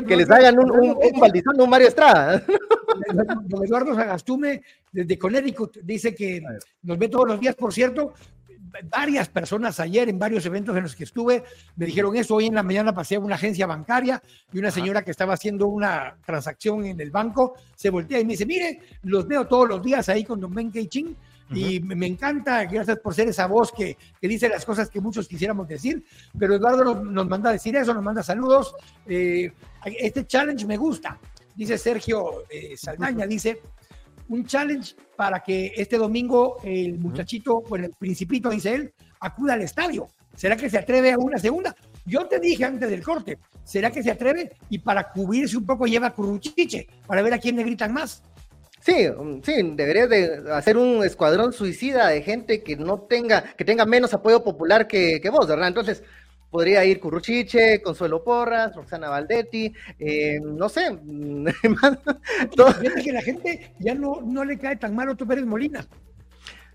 Que 0.08 0.16
les 0.16 0.30
hagan 0.30 0.60
un, 0.60 0.72
un, 0.72 0.90
un 0.92 1.62
un 1.62 1.70
Mario 1.70 1.88
Estrada. 1.88 2.44
Don 3.46 3.64
Eduardo 3.64 3.96
Sagastume, 3.96 4.62
desde 4.92 5.18
Connecticut, 5.18 5.78
dice 5.82 6.14
que 6.14 6.42
nos 6.84 6.98
ve 6.98 7.10
todos 7.10 7.28
los 7.28 7.40
días, 7.40 7.56
por 7.56 7.74
cierto. 7.74 8.14
Varias 8.90 9.30
personas 9.30 9.80
ayer 9.80 10.10
en 10.10 10.20
varios 10.20 10.46
eventos 10.46 10.76
en 10.76 10.84
los 10.84 10.98
que 10.98 11.06
estuve 11.06 11.44
me 11.78 11.86
dijeron 11.86 12.14
eso. 12.18 12.36
Hoy 12.36 12.48
en 12.48 12.56
la 12.56 12.64
mañana 12.64 12.94
pasé 12.94 13.16
a 13.16 13.20
una 13.20 13.36
agencia 13.36 13.66
bancaria 13.66 14.22
y 14.52 14.60
una 14.60 14.70
señora 14.70 15.02
que 15.02 15.12
estaba 15.12 15.34
haciendo 15.34 15.68
una 15.68 16.18
transacción 16.26 16.86
en 16.86 17.00
el 17.00 17.10
banco 17.10 17.56
se 17.74 17.90
voltea 17.90 18.20
y 18.20 18.26
me 18.26 18.34
dice: 18.34 18.46
Mire, 18.46 18.82
los 19.04 19.26
veo 19.28 19.48
todos 19.48 19.70
los 19.70 19.82
días 19.82 20.10
ahí 20.10 20.26
con 20.26 20.42
Don 20.42 20.54
Ben 20.54 20.74
Ching 20.74 21.16
y 21.52 21.80
me 21.80 22.08
encanta, 22.08 22.66
gracias 22.66 23.00
por 23.00 23.14
ser 23.14 23.28
esa 23.28 23.46
voz 23.48 23.72
que, 23.72 23.98
que, 24.20 24.28
dice 24.28 24.50
las 24.50 24.66
cosas 24.66 24.90
que 24.90 25.00
muchos 25.00 25.28
quisiéramos 25.28 25.68
decir, 25.68 26.04
pero 26.38 26.56
Eduardo 26.56 27.04
nos, 27.04 27.28
manda 27.28 27.50
a 27.50 27.54
decir 27.54 27.76
eso, 27.76 27.94
nos 27.94 28.04
manda 28.04 28.24
saludos. 28.24 28.76
Eh, 29.06 29.52
este 29.86 30.26
challenge 30.26 30.66
me 30.66 30.78
gusta, 30.78 31.20
dice 31.56 31.78
Sergio 31.78 32.44
eh, 32.50 32.76
Saldaña, 32.76 33.28
dice, 33.28 33.62
un 34.30 34.46
challenge 34.46 34.96
para 35.16 35.42
que 35.42 35.74
este 35.76 35.98
domingo 35.98 36.58
el 36.64 36.98
muchachito, 36.98 37.62
bueno, 37.62 37.86
el 37.86 37.94
principito, 37.94 38.50
dice 38.50 38.74
él, 38.74 38.94
acuda 39.20 39.54
al 39.54 39.62
estadio. 39.62 40.08
¿Será 40.36 40.58
que 40.58 40.70
se 40.70 40.78
atreve 40.78 41.14
a 41.14 41.18
una 41.18 41.38
segunda? 41.38 41.76
Yo 42.06 42.26
te 42.28 42.40
dije 42.40 42.66
antes 42.66 42.90
del 42.90 43.02
corte, 43.02 43.40
¿será 43.64 43.90
que 43.90 44.04
se 44.04 44.12
atreve? 44.12 44.52
Y 44.70 44.80
para 44.80 45.12
cubrirse 45.12 45.58
un 45.58 45.66
poco 45.66 45.86
lleva 45.86 46.12
curruchiche, 46.12 46.88
para 47.08 47.22
ver 47.22 47.34
a 47.34 47.40
quién 47.40 47.56
le 47.56 47.64
gritan 47.64 47.94
más. 47.94 48.22
Sí, 48.86 49.08
um, 49.08 49.42
sí, 49.42 49.54
debería 49.74 50.06
de 50.06 50.44
hacer 50.54 50.78
un 50.78 51.04
escuadrón 51.04 51.54
suicida 51.54 52.10
de 52.10 52.22
gente 52.22 52.62
que 52.62 52.76
no 52.76 53.00
tenga, 53.00 53.42
que 53.58 53.66
tenga 53.66 53.84
menos 53.84 54.14
apoyo 54.14 54.44
popular 54.44 54.88
que, 54.88 55.20
vos, 55.32 55.48
¿verdad? 55.48 55.70
Entonces, 55.70 56.04
podría 56.52 56.86
ir 56.86 57.00
Curruchiche, 57.00 57.82
Consuelo 57.82 58.24
Porras, 58.24 58.76
Roxana 58.76 59.10
Valdetti, 59.10 59.74
eh, 59.98 60.40
no 60.40 60.70
sé. 60.70 61.00
todo. 62.56 62.76
que 63.04 63.12
la 63.12 63.24
gente 63.24 63.74
ya 63.80 63.96
no, 63.96 64.22
no 64.24 64.46
le 64.46 64.60
cae 64.60 64.76
tan 64.76 64.94
mal 64.94 65.10
a 65.10 65.14
Otto 65.14 65.26
Pérez 65.26 65.46
Molina. 65.46 65.84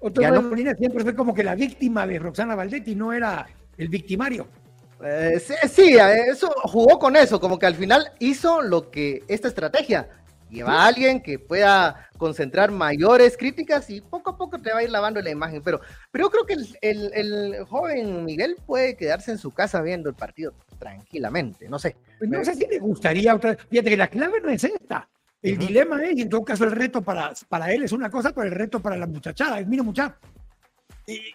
Otto 0.00 0.20
Pérez 0.20 0.42
Molina 0.42 0.74
siempre 0.74 1.04
fue 1.04 1.14
como 1.14 1.32
que 1.32 1.44
la 1.44 1.54
víctima 1.54 2.08
de 2.08 2.18
Roxana 2.18 2.56
Valdetti, 2.56 2.96
no 2.96 3.12
era 3.12 3.46
el 3.78 3.86
victimario. 3.86 4.48
Eh, 5.04 5.38
sí, 5.38 5.96
eso 6.28 6.52
jugó 6.64 6.98
con 6.98 7.14
eso, 7.14 7.40
como 7.40 7.56
que 7.56 7.66
al 7.66 7.76
final 7.76 8.10
hizo 8.18 8.62
lo 8.62 8.90
que 8.90 9.22
esta 9.28 9.46
estrategia, 9.46 10.08
lleva 10.50 10.82
a 10.82 10.86
alguien 10.86 11.22
que 11.22 11.38
pueda 11.38 12.08
concentrar 12.18 12.70
mayores 12.70 13.36
críticas 13.36 13.88
y 13.90 14.00
poco 14.00 14.30
a 14.30 14.36
poco 14.36 14.60
te 14.60 14.72
va 14.72 14.80
a 14.80 14.82
ir 14.82 14.90
lavando 14.90 15.22
la 15.22 15.30
imagen. 15.30 15.62
Pero, 15.62 15.80
pero 16.10 16.26
yo 16.26 16.30
creo 16.30 16.46
que 16.46 16.56
el, 16.82 17.64
joven 17.66 18.24
Miguel 18.24 18.56
puede 18.66 18.96
quedarse 18.96 19.30
en 19.30 19.38
su 19.38 19.52
casa 19.52 19.80
viendo 19.80 20.08
el 20.08 20.14
partido 20.14 20.52
tranquilamente, 20.78 21.68
no 21.68 21.78
sé. 21.78 21.96
Pues 22.18 22.30
no 22.30 22.44
sé 22.44 22.54
si 22.54 22.66
le 22.66 22.78
gustaría 22.78 23.34
otra 23.34 23.56
Fíjate 23.56 23.90
que 23.90 23.96
la 23.96 24.08
clave 24.08 24.40
no 24.40 24.50
es 24.50 24.64
esta. 24.64 25.08
El 25.42 25.56
dilema 25.56 26.02
es, 26.04 26.18
y 26.18 26.22
en 26.22 26.28
todo 26.28 26.44
caso 26.44 26.64
el 26.64 26.72
reto 26.72 27.00
para, 27.00 27.32
para 27.48 27.72
él 27.72 27.82
es 27.82 27.92
una 27.92 28.10
cosa, 28.10 28.32
pero 28.32 28.46
el 28.46 28.52
reto 28.52 28.80
para 28.80 28.96
la 28.96 29.06
muchachada 29.06 29.58
es, 29.58 29.66
mira 29.66 29.82
muchacha, 29.82 30.18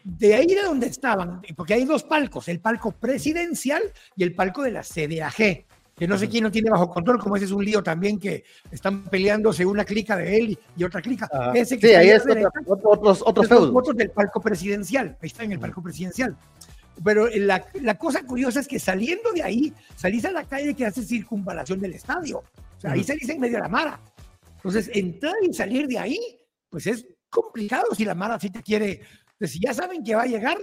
de 0.03 0.34
ahí 0.34 0.48
de 0.48 0.62
donde 0.62 0.88
estaban, 0.88 1.41
porque 1.55 1.74
hay 1.74 1.86
dos 1.86 2.03
palcos, 2.03 2.48
el 2.48 2.60
palco 2.60 2.91
presidencial 2.91 3.81
y 4.15 4.24
el 4.24 4.34
palco 4.36 4.63
de 4.63 4.72
la 4.72 4.84
CDAG 4.84 5.65
que 5.96 6.08
no 6.08 6.18
sé 6.18 6.28
quién 6.28 6.44
no 6.44 6.52
tiene 6.52 6.70
bajo 6.70 6.90
control, 6.90 7.20
como 7.20 7.36
ese 7.38 7.46
es 7.46 7.52
un 7.52 7.64
lío 7.64 7.82
también 7.82 8.20
que 8.20 8.44
están 8.70 9.04
peleándose 9.06 9.66
una 9.66 9.86
clica 9.86 10.18
de 10.18 10.38
él 10.38 10.60
y 10.75 10.84
otra 10.84 11.02
clica. 11.02 11.30
Ah, 11.32 11.54
ese 11.56 11.80
que 11.80 11.88
sí, 11.88 11.94
ahí 11.94 12.10
es 12.10 12.24
otros, 12.66 13.24
otros 13.25 13.48
feudos. 13.48 13.96
del 13.96 14.12
palco 14.12 14.42
presidencial, 14.42 15.18
ahí 15.22 15.28
está 15.28 15.44
en 15.44 15.54
el 15.54 15.60
palco 15.60 15.82
presidencial. 15.82 16.36
Pero 17.04 17.28
la, 17.28 17.66
la, 17.82 17.98
cosa 17.98 18.24
curiosa 18.24 18.60
es 18.60 18.68
que 18.68 18.80
saliendo 18.80 19.32
de 19.34 19.44
ahí, 19.44 19.74
salís 19.96 20.24
a 20.25 20.32
la 20.32 20.46
calle 20.46 20.74
que 20.74 20.86
hace 20.86 21.04
circunvalación 21.04 21.80
del 21.80 21.94
estadio. 21.94 22.40
O 22.40 22.80
sea, 22.80 22.92
ahí 22.92 23.04
salís 23.04 23.28
en 23.30 23.40
medio 23.40 23.56
de 23.56 23.64
la 23.64 23.70
mara. 23.70 24.00
Entonces, 24.56 24.90
entrar 24.94 25.36
y 25.44 25.54
salir 25.54 25.88
de 25.88 26.00
ahí, 26.00 26.20
pues 26.70 26.88
es 26.88 27.06
complicado 27.30 27.94
si 27.96 28.06
la 28.06 28.16
mara 28.16 28.40
sí 28.40 28.50
te 28.50 28.62
quiere. 28.62 29.02
Pues 29.38 29.52
si 29.52 29.60
ya 29.60 29.74
saben 29.74 30.04
que 30.04 30.16
va 30.16 30.24
a 30.24 30.28
llegar, 30.28 30.58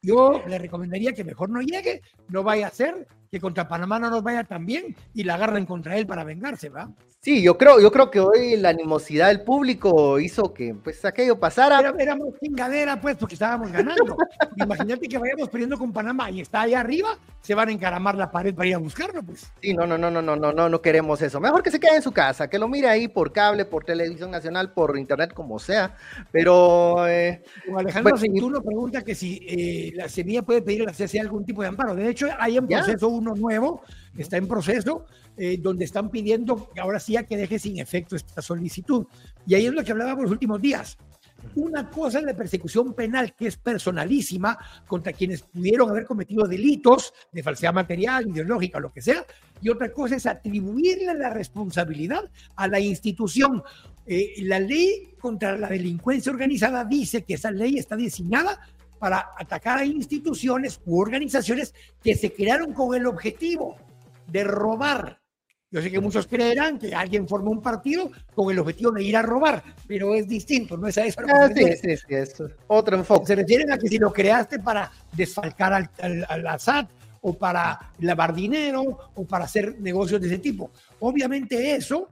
yo 0.00 0.42
le 0.46 0.58
recomendaría 0.58 1.12
que 1.12 1.24
mejor 1.24 1.50
no 1.50 1.60
llegue, 1.60 2.00
no 2.28 2.42
vaya 2.42 2.68
a 2.68 2.70
ser 2.70 3.06
que 3.30 3.40
contra 3.40 3.68
Panamá 3.68 3.98
no 3.98 4.10
nos 4.10 4.22
vaya 4.22 4.44
tan 4.44 4.66
bien 4.66 4.96
y 5.14 5.24
la 5.24 5.34
agarren 5.34 5.66
contra 5.66 5.96
él 5.96 6.06
para 6.06 6.24
vengarse, 6.24 6.68
¿va? 6.68 6.90
Sí, 7.20 7.42
yo 7.42 7.58
creo, 7.58 7.80
yo 7.80 7.90
creo 7.90 8.10
que 8.12 8.20
hoy 8.20 8.56
la 8.56 8.68
animosidad 8.68 9.26
del 9.26 9.42
público 9.42 10.20
hizo 10.20 10.54
que 10.54 10.72
pues 10.74 11.04
aquello 11.04 11.38
pasara. 11.38 11.80
Era, 11.80 11.92
éramos 11.98 12.28
chingadera, 12.40 13.00
pues, 13.00 13.16
porque 13.16 13.34
estábamos 13.34 13.72
ganando. 13.72 14.16
Imagínate 14.56 15.08
que 15.08 15.18
vayamos 15.18 15.48
perdiendo 15.48 15.76
con 15.76 15.92
Panamá 15.92 16.30
y 16.30 16.40
está 16.40 16.62
allá 16.62 16.78
arriba, 16.78 17.18
se 17.40 17.56
van 17.56 17.70
a 17.70 17.72
encaramar 17.72 18.14
la 18.14 18.30
pared 18.30 18.54
para 18.54 18.68
ir 18.68 18.76
a 18.76 18.78
buscarlo, 18.78 19.20
pues. 19.24 19.50
Sí, 19.60 19.74
no, 19.74 19.84
no, 19.84 19.98
no, 19.98 20.12
no, 20.12 20.22
no, 20.22 20.36
no, 20.36 20.52
no, 20.52 20.68
no 20.68 20.80
queremos 20.80 21.20
eso. 21.20 21.40
Mejor 21.40 21.64
que 21.64 21.72
se 21.72 21.80
quede 21.80 21.96
en 21.96 22.02
su 22.02 22.12
casa, 22.12 22.48
que 22.48 22.58
lo 22.58 22.68
mire 22.68 22.88
ahí 22.88 23.08
por 23.08 23.32
cable, 23.32 23.64
por 23.64 23.84
televisión 23.84 24.30
nacional, 24.30 24.72
por 24.72 24.96
internet, 24.96 25.34
como 25.34 25.58
sea. 25.58 25.96
Pero 26.30 27.04
eh, 27.08 27.42
Alejandro 27.76 28.16
bueno, 28.16 28.62
pregunta 28.62 29.02
que 29.02 29.16
si 29.16 29.40
eh, 29.48 29.92
la 29.96 30.08
semilla 30.08 30.42
puede 30.42 30.62
pedir 30.62 30.82
a 30.82 30.86
la 30.86 30.94
CC 30.94 31.18
algún 31.18 31.44
tipo 31.44 31.62
de 31.62 31.68
amparo. 31.68 31.96
De 31.96 32.08
hecho, 32.08 32.28
hay 32.38 32.58
en 32.58 32.68
proceso 32.68 33.08
uno 33.18 33.34
nuevo, 33.34 33.82
está 34.16 34.36
en 34.36 34.48
proceso, 34.48 35.06
eh, 35.36 35.58
donde 35.60 35.84
están 35.84 36.10
pidiendo 36.10 36.70
que 36.70 36.80
ahora 36.80 36.98
sí 36.98 37.16
a 37.16 37.24
que 37.24 37.36
deje 37.36 37.58
sin 37.58 37.78
efecto 37.78 38.16
esta 38.16 38.42
solicitud. 38.42 39.06
Y 39.46 39.54
ahí 39.54 39.66
es 39.66 39.72
lo 39.72 39.84
que 39.84 39.92
hablábamos 39.92 40.24
los 40.24 40.32
últimos 40.32 40.60
días. 40.60 40.98
Una 41.54 41.88
cosa 41.88 42.18
es 42.18 42.24
la 42.24 42.34
persecución 42.34 42.94
penal, 42.94 43.34
que 43.34 43.46
es 43.46 43.56
personalísima 43.56 44.58
contra 44.86 45.12
quienes 45.12 45.42
pudieron 45.42 45.88
haber 45.90 46.04
cometido 46.04 46.46
delitos 46.46 47.12
de 47.32 47.42
falsedad 47.42 47.72
material, 47.72 48.28
ideológica, 48.28 48.80
lo 48.80 48.92
que 48.92 49.00
sea, 49.00 49.24
y 49.60 49.68
otra 49.68 49.92
cosa 49.92 50.16
es 50.16 50.26
atribuirle 50.26 51.14
la 51.14 51.30
responsabilidad 51.30 52.28
a 52.56 52.68
la 52.68 52.80
institución. 52.80 53.62
Eh, 54.06 54.34
la 54.42 54.58
ley 54.58 55.14
contra 55.20 55.56
la 55.56 55.68
delincuencia 55.68 56.32
organizada 56.32 56.84
dice 56.84 57.22
que 57.22 57.34
esa 57.34 57.50
ley 57.50 57.78
está 57.78 57.94
diseñada 57.94 58.58
para 58.98 59.30
atacar 59.38 59.78
a 59.78 59.84
instituciones 59.84 60.80
u 60.84 61.00
organizaciones 61.00 61.74
que 62.02 62.14
se 62.14 62.32
crearon 62.32 62.72
con 62.72 62.94
el 62.94 63.06
objetivo 63.06 63.76
de 64.26 64.44
robar. 64.44 65.20
Yo 65.70 65.82
sé 65.82 65.90
que 65.90 66.00
muchos 66.00 66.26
creerán 66.26 66.78
que 66.78 66.94
alguien 66.94 67.28
formó 67.28 67.50
un 67.50 67.60
partido 67.60 68.10
con 68.34 68.50
el 68.50 68.58
objetivo 68.58 68.90
de 68.90 69.02
ir 69.02 69.16
a 69.16 69.22
robar, 69.22 69.62
pero 69.86 70.14
es 70.14 70.26
distinto, 70.26 70.78
no 70.78 70.88
es 70.88 70.96
a 70.96 71.04
eso. 71.04 71.20
Ah, 71.28 71.50
sí, 71.54 71.62
sí, 71.76 71.96
sí, 71.96 72.14
es 72.14 72.42
otro 72.68 72.96
enfoque. 72.96 73.26
Se 73.26 73.34
refieren 73.34 73.70
a 73.70 73.76
que 73.78 73.88
si 73.88 73.98
lo 73.98 74.10
creaste 74.10 74.60
para 74.60 74.90
desfalcar 75.12 75.74
al, 75.74 75.90
al, 76.26 76.46
Assad 76.46 76.86
o 77.20 77.34
para 77.34 77.92
lavar 77.98 78.34
dinero 78.34 79.10
o 79.14 79.26
para 79.26 79.44
hacer 79.44 79.78
negocios 79.78 80.22
de 80.22 80.28
ese 80.28 80.38
tipo. 80.38 80.70
Obviamente 81.00 81.74
eso 81.74 82.08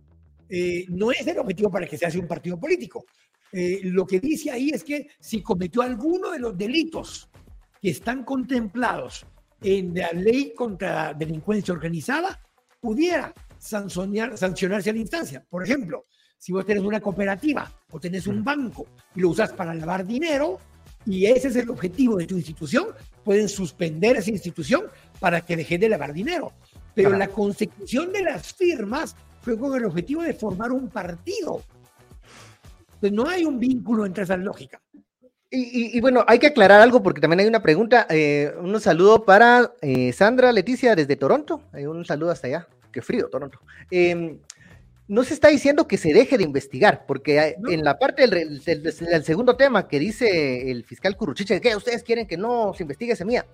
eh, 0.50 0.84
no 0.88 1.10
es 1.10 1.26
el 1.26 1.38
objetivo 1.38 1.70
para 1.70 1.86
el 1.86 1.90
que 1.90 1.96
se 1.96 2.04
hace 2.04 2.18
un 2.18 2.26
partido 2.26 2.60
político. 2.60 3.06
Eh, 3.52 3.80
lo 3.84 4.06
que 4.06 4.20
dice 4.20 4.50
ahí 4.50 4.70
es 4.70 4.84
que 4.84 5.08
si 5.20 5.42
cometió 5.42 5.82
alguno 5.82 6.30
de 6.30 6.38
los 6.38 6.56
delitos 6.56 7.28
que 7.80 7.90
están 7.90 8.24
contemplados 8.24 9.24
en 9.62 9.94
la 9.94 10.12
ley 10.12 10.52
contra 10.54 10.94
la 10.94 11.14
delincuencia 11.14 11.72
organizada, 11.72 12.40
pudiera 12.80 13.32
sancionar, 13.58 14.36
sancionarse 14.36 14.90
a 14.90 14.92
la 14.92 14.98
instancia. 14.98 15.44
Por 15.48 15.64
ejemplo, 15.64 16.06
si 16.38 16.52
vos 16.52 16.66
tenés 16.66 16.82
una 16.82 17.00
cooperativa 17.00 17.72
o 17.90 17.98
tenés 17.98 18.26
un 18.26 18.44
banco 18.44 18.86
y 19.14 19.20
lo 19.20 19.30
usas 19.30 19.52
para 19.52 19.74
lavar 19.74 20.06
dinero 20.06 20.58
y 21.06 21.26
ese 21.26 21.48
es 21.48 21.56
el 21.56 21.70
objetivo 21.70 22.16
de 22.16 22.26
tu 22.26 22.36
institución, 22.36 22.88
pueden 23.24 23.48
suspender 23.48 24.16
esa 24.16 24.30
institución 24.30 24.84
para 25.20 25.40
que 25.40 25.56
deje 25.56 25.78
de 25.78 25.88
lavar 25.88 26.12
dinero. 26.12 26.52
Pero 26.94 27.16
la 27.16 27.28
consecución 27.28 28.12
de 28.12 28.22
las 28.22 28.52
firmas 28.54 29.14
fue 29.42 29.58
con 29.58 29.76
el 29.76 29.84
objetivo 29.84 30.22
de 30.22 30.34
formar 30.34 30.72
un 30.72 30.88
partido 30.88 31.62
no 33.02 33.28
hay 33.28 33.44
un 33.44 33.58
vínculo 33.58 34.06
entre 34.06 34.24
esas 34.24 34.38
lógicas. 34.38 34.80
Y, 35.48 36.00
bueno, 36.00 36.24
hay 36.26 36.38
que 36.40 36.48
aclarar 36.48 36.80
algo 36.80 37.02
porque 37.02 37.20
también 37.20 37.40
hay 37.40 37.46
una 37.46 37.62
pregunta. 37.62 38.06
Eh, 38.10 38.52
un 38.60 38.78
saludo 38.80 39.24
para 39.24 39.72
eh, 39.80 40.12
Sandra 40.12 40.50
Leticia 40.50 40.96
desde 40.96 41.16
Toronto. 41.16 41.62
Eh, 41.72 41.86
un 41.86 42.04
saludo 42.04 42.32
hasta 42.32 42.48
allá. 42.48 42.68
Qué 42.90 43.00
frío, 43.00 43.28
Toronto. 43.28 43.60
Em, 43.90 44.38
no 45.06 45.22
se 45.22 45.34
está 45.34 45.48
diciendo 45.48 45.86
que 45.86 45.98
se 45.98 46.12
deje 46.12 46.36
de 46.36 46.42
investigar, 46.42 47.04
porque 47.06 47.56
en 47.68 47.84
la 47.84 47.96
parte 47.96 48.26
del, 48.26 48.60
segundo 49.22 49.56
tema 49.56 49.86
que 49.86 50.00
dice 50.00 50.68
el 50.68 50.84
fiscal 50.84 51.16
Curruchiche, 51.16 51.60
que 51.60 51.76
ustedes 51.76 52.02
quieren 52.02 52.26
que 52.26 52.36
no 52.36 52.74
se 52.74 52.82
investigue 52.82 53.14
semilla, 53.14 53.46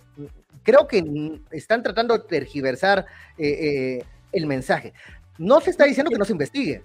creo 0.62 0.88
que 0.88 1.04
están 1.50 1.82
tratando 1.82 2.16
de 2.16 2.24
tergiversar 2.24 3.04
el 3.36 4.46
mensaje. 4.46 4.94
No 5.36 5.60
se 5.60 5.70
está 5.70 5.84
diciendo 5.84 6.10
que 6.10 6.16
no 6.16 6.24
se 6.24 6.32
investigue, 6.32 6.82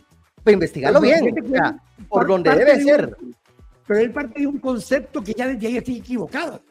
pero 0.47 0.53
investigarlo 0.53 1.01
bien, 1.01 1.35
por 2.07 2.27
donde 2.27 2.55
debe 2.55 2.81
ser 2.81 3.15
pero 3.87 4.01
él 4.01 4.11
parte 4.11 4.41
de 4.41 4.47
un 4.47 4.59
concepto 4.59 5.23
que 5.23 5.33
ya 5.33 5.47
desde 5.47 5.67
ahí 5.67 5.77
está 5.77 5.91
equivocado. 5.91 6.61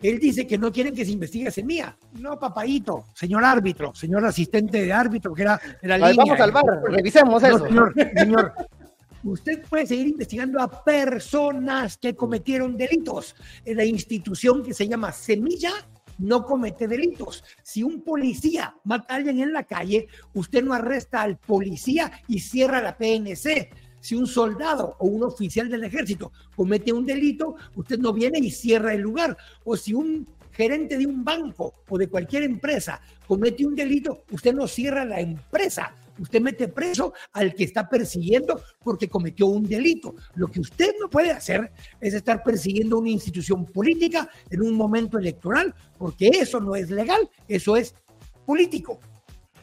Él 0.00 0.20
dice 0.20 0.46
que 0.46 0.56
no 0.56 0.70
quieren 0.70 0.94
que 0.94 1.04
se 1.04 1.10
investigue 1.10 1.50
semilla. 1.50 1.96
No, 2.20 2.38
papadito, 2.38 3.06
señor 3.14 3.44
árbitro, 3.44 3.94
señor 3.94 4.24
asistente 4.24 4.82
de 4.82 4.92
árbitro, 4.92 5.34
que 5.34 5.42
era 5.42 5.60
de 5.82 5.88
la 5.88 5.96
línea. 5.98 6.14
Vamos 6.16 6.40
al 6.40 6.52
bar, 6.52 6.64
revisemos 6.86 7.42
eso. 7.42 7.66
Señor, 7.66 7.94
señor, 8.16 8.52
usted 9.24 9.62
puede 9.68 9.86
seguir 9.86 10.08
investigando 10.08 10.60
a 10.60 10.84
personas 10.84 11.96
que 11.96 12.14
cometieron 12.14 12.76
delitos. 12.76 13.34
En 13.64 13.78
la 13.78 13.84
institución 13.84 14.62
que 14.62 14.74
se 14.74 14.86
llama 14.86 15.10
Semilla 15.10 15.72
no 16.18 16.44
comete 16.44 16.88
delitos. 16.88 17.44
Si 17.62 17.82
un 17.82 18.02
policía 18.02 18.74
mata 18.84 19.14
a 19.14 19.16
alguien 19.16 19.40
en 19.40 19.52
la 19.52 19.64
calle, 19.64 20.08
usted 20.34 20.62
no 20.62 20.74
arresta 20.74 21.22
al 21.22 21.36
policía 21.36 22.10
y 22.28 22.40
cierra 22.40 22.82
la 22.82 22.96
PNC 22.96 23.70
si 24.04 24.14
un 24.14 24.26
soldado 24.26 24.96
o 24.98 25.06
un 25.06 25.22
oficial 25.22 25.66
del 25.70 25.82
ejército 25.82 26.30
comete 26.54 26.92
un 26.92 27.06
delito, 27.06 27.56
usted 27.74 27.98
no 27.98 28.12
viene 28.12 28.38
y 28.38 28.50
cierra 28.50 28.92
el 28.92 29.00
lugar. 29.00 29.34
O 29.64 29.78
si 29.78 29.94
un 29.94 30.28
gerente 30.52 30.98
de 30.98 31.06
un 31.06 31.24
banco 31.24 31.72
o 31.88 31.96
de 31.96 32.08
cualquier 32.08 32.42
empresa 32.42 33.00
comete 33.26 33.64
un 33.64 33.74
delito, 33.74 34.24
usted 34.30 34.52
no 34.52 34.68
cierra 34.68 35.06
la 35.06 35.20
empresa. 35.20 35.94
Usted 36.18 36.40
mete 36.40 36.68
preso 36.68 37.12
al 37.32 37.54
que 37.54 37.64
está 37.64 37.88
persiguiendo 37.88 38.60
porque 38.82 39.08
cometió 39.08 39.46
un 39.46 39.64
delito. 39.64 40.14
Lo 40.34 40.48
que 40.48 40.60
usted 40.60 40.94
no 41.00 41.08
puede 41.08 41.30
hacer 41.30 41.72
es 42.00 42.14
estar 42.14 42.42
persiguiendo 42.42 42.98
una 42.98 43.10
institución 43.10 43.64
política 43.64 44.28
en 44.50 44.62
un 44.62 44.74
momento 44.74 45.18
electoral, 45.18 45.74
porque 45.98 46.28
eso 46.28 46.60
no 46.60 46.76
es 46.76 46.90
legal, 46.90 47.28
eso 47.48 47.76
es 47.76 47.94
político. 48.46 49.00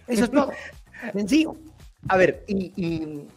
Eso 0.07 0.25
es 0.25 0.31
todo. 0.31 0.51
Sencillo. 1.13 1.55
A 2.07 2.17
ver, 2.17 2.43
y 2.47 3.27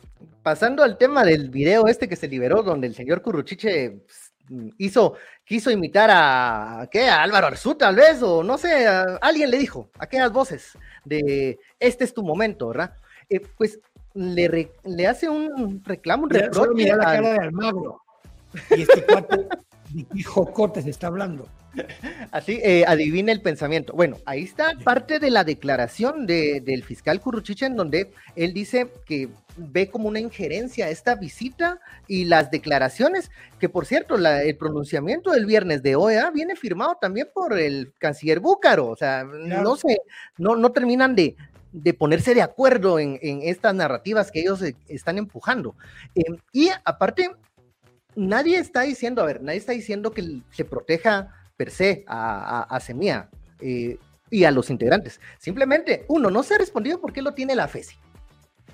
pasando 0.44 0.82
al 0.82 0.98
tema 0.98 1.24
del 1.24 1.50
video 1.50 1.88
este 1.88 2.08
que 2.08 2.16
se 2.16 2.28
liberó, 2.28 2.62
donde 2.62 2.86
el 2.86 2.94
señor 2.94 3.22
Curruchiche 3.22 3.90
pues, 3.90 4.32
hizo, 4.78 5.14
quiso 5.44 5.70
imitar 5.70 6.10
a, 6.12 6.86
¿qué? 6.90 7.08
A 7.08 7.22
Álvaro 7.22 7.48
Arzú, 7.48 7.74
tal 7.74 7.96
vez, 7.96 8.22
o 8.22 8.44
no 8.44 8.58
sé, 8.58 8.86
alguien 8.86 9.50
le 9.50 9.58
dijo, 9.58 9.90
aquellas 9.98 10.30
voces 10.30 10.78
de 11.04 11.58
este 11.80 12.04
es 12.04 12.14
tu 12.14 12.22
momento, 12.22 12.68
¿verdad? 12.68 12.94
Eh, 13.28 13.40
pues 13.56 13.80
le, 14.14 14.70
le 14.84 15.06
hace 15.06 15.28
un 15.28 15.82
reclamo, 15.84 16.24
un 16.24 16.30
reproche. 16.30 16.86
la 16.86 16.98
cara 16.98 17.32
de 17.32 17.38
Almagro. 17.38 18.00
Y 18.76 18.82
este 18.82 19.04
cuate, 19.04 19.36
¿de 19.90 20.06
qué 20.14 20.22
jocotes 20.22 20.86
está 20.86 21.08
hablando? 21.08 21.48
Así, 22.30 22.60
eh, 22.62 22.84
adivina 22.86 23.32
el 23.32 23.40
pensamiento. 23.40 23.92
Bueno, 23.94 24.18
ahí 24.26 24.42
está 24.42 24.72
parte 24.84 25.18
de 25.18 25.30
la 25.30 25.44
declaración 25.44 26.26
del 26.26 26.84
fiscal 26.84 27.20
Curruchiche, 27.20 27.66
en 27.66 27.76
donde 27.76 28.12
él 28.36 28.52
dice 28.52 28.90
que 29.04 29.28
ve 29.56 29.88
como 29.88 30.08
una 30.08 30.20
injerencia 30.20 30.88
esta 30.88 31.14
visita 31.14 31.80
y 32.08 32.24
las 32.24 32.50
declaraciones, 32.50 33.30
que 33.58 33.68
por 33.68 33.86
cierto, 33.86 34.16
el 34.16 34.56
pronunciamiento 34.56 35.30
del 35.30 35.46
viernes 35.46 35.82
de 35.82 35.96
OEA 35.96 36.30
viene 36.30 36.56
firmado 36.56 36.98
también 37.00 37.28
por 37.32 37.58
el 37.58 37.92
canciller 37.98 38.40
Búcaro, 38.40 38.88
o 38.88 38.96
sea, 38.96 39.24
no 39.24 39.76
sé, 39.76 39.98
no, 40.38 40.56
no 40.56 40.72
terminan 40.72 41.14
de, 41.14 41.36
ponerse 41.98 42.34
de 42.34 42.42
acuerdo 42.42 42.98
en, 42.98 43.18
estas 43.22 43.74
narrativas 43.74 44.30
que 44.30 44.40
ellos 44.40 44.62
eh, 44.62 44.76
están 44.88 45.18
empujando. 45.18 45.74
Em, 46.14 46.36
y 46.52 46.70
aparte, 46.84 47.30
nadie 48.16 48.58
está 48.58 48.82
diciendo, 48.82 49.22
a 49.22 49.26
ver, 49.26 49.42
nadie 49.42 49.58
está 49.58 49.72
diciendo 49.72 50.12
que 50.12 50.40
se 50.50 50.64
proteja 50.64 51.34
per 51.56 51.70
se 51.70 52.04
a, 52.06 52.62
a, 52.62 52.80
Semilla 52.80 53.28
eh, 53.60 53.98
y 54.30 54.44
a 54.44 54.50
los 54.50 54.70
integrantes. 54.70 55.20
Simplemente, 55.38 56.04
uno, 56.08 56.30
no 56.30 56.42
se 56.42 56.54
ha 56.54 56.58
respondido 56.58 57.00
por 57.00 57.12
qué 57.12 57.22
lo 57.22 57.34
tiene 57.34 57.54
la 57.54 57.68
FESI. 57.68 57.96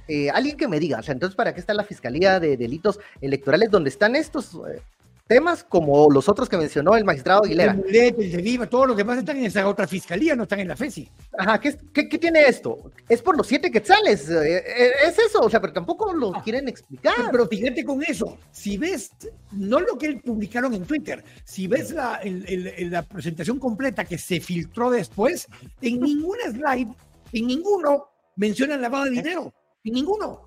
Eh, 0.08 0.28
alguien 0.30 0.56
que 0.56 0.66
me 0.66 0.80
diga, 0.80 0.98
o 0.98 1.02
sea, 1.02 1.12
entonces, 1.12 1.36
¿para 1.36 1.54
qué 1.54 1.60
está 1.60 1.72
la 1.72 1.84
Fiscalía 1.84 2.40
de 2.40 2.56
Delitos 2.56 2.98
Electorales 3.20 3.70
donde 3.70 3.90
están 3.90 4.16
estos 4.16 4.54
eh, 4.54 4.82
temas 5.31 5.62
como 5.62 6.11
los 6.11 6.29
otros 6.29 6.49
que 6.49 6.57
mencionó 6.57 6.97
el 6.97 7.05
magistrado 7.05 7.45
Aguilera. 7.45 7.79
El 7.87 7.97
el 7.97 8.33
de 8.33 8.43
Viva, 8.43 8.66
todos 8.66 8.88
los 8.88 8.97
demás 8.97 9.16
están 9.16 9.37
en 9.37 9.45
esa 9.45 9.69
otra 9.69 9.87
fiscalía, 9.87 10.35
no 10.35 10.43
están 10.43 10.59
en 10.59 10.66
la 10.66 10.75
FESI. 10.75 11.09
Ajá, 11.38 11.61
¿qué, 11.61 11.79
qué, 11.93 12.19
tiene 12.19 12.40
esto? 12.49 12.90
Es 13.09 13.23
por 13.23 13.37
los 13.37 13.47
siete 13.47 13.71
quetzales, 13.71 14.29
eh, 14.29 14.57
eh, 14.57 14.90
es 15.07 15.16
eso, 15.21 15.38
o 15.38 15.49
sea, 15.49 15.61
pero 15.61 15.73
tampoco 15.73 16.12
lo 16.12 16.35
ah, 16.35 16.43
quieren 16.43 16.66
explicar. 16.66 17.14
Pero 17.31 17.47
fíjate 17.47 17.85
con 17.85 18.03
eso, 18.03 18.38
si 18.51 18.77
ves, 18.77 19.12
no 19.53 19.79
lo 19.79 19.97
que 19.97 20.16
publicaron 20.16 20.75
en 20.75 20.85
Twitter, 20.85 21.23
si 21.45 21.69
ves 21.69 21.93
la, 21.93 22.21
la 22.25 23.03
presentación 23.05 23.61
completa 23.61 24.05
que 24.05 24.19
se 24.19 24.40
filtró 24.40 24.90
después, 24.90 25.47
en 25.81 26.01
ninguna 26.01 26.51
slide, 26.51 26.88
en 27.33 27.47
ninguno 27.47 28.09
menciona 28.35 28.75
el 28.75 28.83
lavado 28.83 29.05
de 29.05 29.11
dinero, 29.12 29.55
en 29.85 29.93
ninguno. 29.93 30.43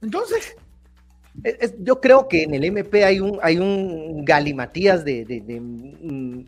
Entonces, 0.00 0.56
yo 1.78 2.00
creo 2.00 2.28
que 2.28 2.42
en 2.42 2.54
el 2.54 2.64
MP 2.64 3.04
hay 3.04 3.18
un, 3.20 4.24
galimatías 4.24 5.04
de, 5.04 5.24
de, 5.24 5.40
de, 5.40 5.60
mm, 5.60 6.44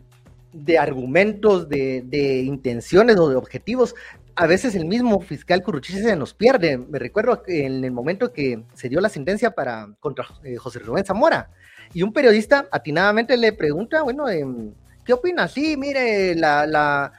argumentos, 0.79 1.67
de, 1.67 2.43
intenciones 2.45 3.17
o 3.17 3.29
de 3.29 3.35
objetivos. 3.35 3.95
A 4.35 4.47
veces 4.47 4.75
el 4.75 4.85
mismo 4.85 5.21
fiscal 5.21 5.63
Curruchiche 5.63 6.01
se 6.01 6.15
nos 6.15 6.33
pierde. 6.33 6.77
Me 6.77 6.99
recuerdo 6.99 7.41
en 7.47 7.83
el 7.83 7.91
momento 7.91 8.31
que 8.31 8.63
se 8.73 8.89
dio 8.89 8.99
la 9.01 9.09
sentencia 9.09 9.51
para, 9.51 9.89
contra 9.99 10.25
eh, 10.43 10.57
José 10.57 10.79
Rubén 10.79 11.05
Zamora 11.05 11.49
y 11.93 12.03
un 12.03 12.11
periodista 12.11 12.67
atinadamente 12.71 13.37
le 13.37 13.53
pregunta, 13.53 14.01
bueno, 14.03 14.27
em, 14.29 14.73
¿qué 15.05 15.13
opina? 15.13 15.47
Sí, 15.47 15.77
mire, 15.77 16.35
la 16.35 17.11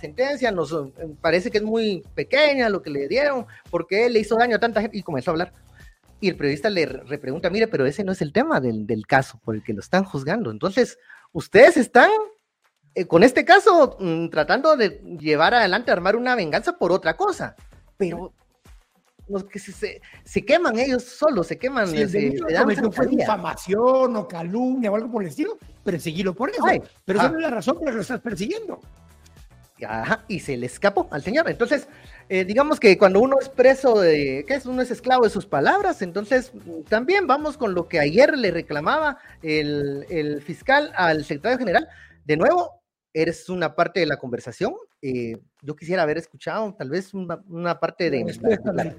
sentencia 0.00 0.50
nos 0.50 0.72
em, 0.72 1.16
parece 1.20 1.50
que 1.50 1.58
es 1.58 1.64
muy 1.64 2.02
pequeña 2.14 2.68
lo 2.68 2.82
que 2.82 2.90
le 2.90 3.08
dieron, 3.08 3.46
porque 3.70 4.06
él 4.06 4.12
le 4.12 4.20
hizo 4.20 4.36
daño 4.36 4.56
a 4.56 4.60
tanta 4.60 4.80
gente 4.80 4.96
y 4.96 5.02
comenzó 5.02 5.30
a 5.30 5.32
hablar 5.32 5.52
y 6.20 6.28
el 6.28 6.36
periodista 6.36 6.70
le 6.70 6.86
repregunta, 6.86 7.50
mire, 7.50 7.68
pero 7.68 7.86
ese 7.86 8.04
no 8.04 8.12
es 8.12 8.22
el 8.22 8.32
tema 8.32 8.60
del, 8.60 9.06
caso 9.06 9.38
por 9.44 9.54
el 9.54 9.62
que 9.62 9.74
lo 9.74 9.80
están 9.80 10.04
juzgando. 10.04 10.50
Entonces, 10.50 10.98
ustedes 11.32 11.76
están 11.76 12.10
eh, 12.94 13.06
con 13.06 13.22
este 13.22 13.44
caso 13.44 13.96
mm, 14.00 14.28
tratando 14.28 14.76
de 14.76 15.00
llevar 15.18 15.54
adelante, 15.54 15.90
armar 15.90 16.16
una 16.16 16.34
venganza 16.34 16.78
por 16.78 16.92
otra 16.92 17.16
cosa, 17.16 17.54
pero 17.96 18.32
los 19.28 19.44
que 19.44 19.58
se, 19.58 20.00
se, 20.24 20.44
queman 20.44 20.78
ellos 20.78 21.02
solos, 21.02 21.48
se 21.48 21.58
queman. 21.58 21.88
Si 21.88 21.98
el 21.98 22.92
fue 22.92 23.06
difamación 23.06 24.16
o 24.16 24.28
calumnia 24.28 24.90
o 24.90 24.94
algo 24.94 25.10
por 25.10 25.22
el 25.22 25.28
estilo, 25.28 25.58
perseguirlo 25.84 26.34
por 26.34 26.50
eso. 26.50 26.62
pero 27.04 27.18
esa 27.18 27.28
ah. 27.28 27.32
no 27.32 27.38
es 27.38 27.42
la 27.42 27.50
razón 27.50 27.74
por 27.74 27.84
la 27.84 27.90
que 27.90 27.96
lo 27.96 28.02
estás 28.02 28.20
persiguiendo. 28.20 28.80
Ajá, 29.86 30.24
y 30.28 30.40
se 30.40 30.56
le 30.56 30.66
escapó 30.66 31.08
al 31.10 31.22
señor. 31.22 31.50
Entonces, 31.50 31.86
eh, 32.28 32.44
digamos 32.44 32.80
que 32.80 32.98
cuando 32.98 33.20
uno 33.20 33.36
es 33.40 33.48
preso 33.48 34.00
de, 34.00 34.44
¿qué 34.46 34.54
es? 34.54 34.66
Uno 34.66 34.82
es 34.82 34.90
esclavo 34.90 35.24
de 35.24 35.30
sus 35.30 35.46
palabras, 35.46 36.02
entonces 36.02 36.52
también 36.88 37.26
vamos 37.26 37.56
con 37.56 37.74
lo 37.74 37.88
que 37.88 38.00
ayer 38.00 38.36
le 38.36 38.50
reclamaba 38.50 39.18
el, 39.42 40.42
fiscal 40.44 40.92
al 40.96 41.24
secretario 41.24 41.58
general. 41.58 41.88
De 42.24 42.36
nuevo, 42.36 42.82
eres 43.12 43.48
una 43.48 43.74
parte 43.74 44.00
de 44.00 44.06
la 44.06 44.16
conversación. 44.16 44.74
Eh, 45.00 45.38
yo 45.62 45.76
quisiera 45.76 46.02
haber 46.02 46.18
escuchado 46.18 46.74
tal 46.74 46.90
vez 46.90 47.14
una, 47.14 47.78
parte 47.78 48.10
de... 48.10 48.24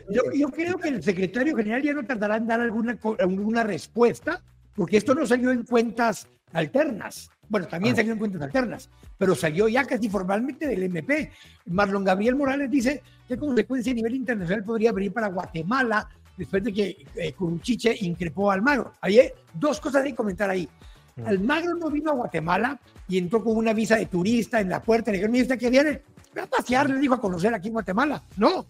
yo, 0.10 0.48
creo 0.52 0.78
que 0.78 0.90
el 0.90 1.04
secretario 1.04 1.56
general 1.56 1.84
ya 1.84 1.94
no 1.94 2.06
tardará 2.06 2.38
en 2.38 2.48
dar 2.48 2.62
alguna, 2.62 2.98
alguna 3.20 3.64
respuesta, 3.64 4.42
porque 4.74 4.98
esto 4.98 5.14
no 5.14 5.26
salió 5.26 5.52
en 5.52 5.64
cuentas 5.64 6.28
alternas. 6.54 7.30
Bueno, 7.50 7.68
también 7.68 7.94
ah. 7.94 7.98
salió 7.98 8.14
en 8.14 8.20
cuentas 8.20 8.42
alternas, 8.42 8.90
pero 9.18 9.36
salió 9.36 9.68
ya 9.68 9.86
casi 9.86 10.10
formalmente 10.10 10.68
del 10.68 10.84
MP. 10.84 11.32
Marlon 11.66 12.04
Gabriel 12.04 12.36
Morales 12.36 12.70
dice 12.70 13.02
que 13.28 13.38
consecuencia 13.38 13.92
a 13.92 13.96
nivel 13.96 14.16
internacional 14.16 14.64
podría 14.64 14.92
venir 14.92 15.14
para 15.14 15.28
Guatemala 15.28 16.08
después 16.38 16.64
de 16.64 16.74
que 16.74 17.06
eh, 17.16 17.34
Curuchiche 17.34 17.96
increpó 18.02 18.52
a 18.52 18.54
Almagro. 18.54 18.94
Hay 19.02 19.20
dos 19.54 19.80
cosas 19.80 20.04
de 20.04 20.14
comentar 20.14 20.50
ahí. 20.50 20.70
Mm. 21.16 21.26
Almagro 21.26 21.76
no 21.76 21.90
vino 21.90 22.12
a 22.12 22.16
Guatemala 22.16 22.80
y 23.08 23.18
entró 23.18 23.44
con 23.44 23.58
una 23.58 23.74
visa 23.74 23.96
de 23.96 24.06
turista 24.06 24.62
en 24.62 24.70
la 24.70 24.82
puerta. 24.82 25.12
Le 25.12 25.18
dijeron, 25.18 25.32
mira, 25.32 25.58
que 25.58 25.70
viene 25.70 26.02
a 26.42 26.46
pasear, 26.46 26.90
le 26.90 27.00
dijo 27.00 27.16
a 27.16 27.22
conocer 27.22 27.54
aquí 27.54 27.68
en 27.68 27.74
Guatemala. 27.74 28.22
No, 28.38 28.68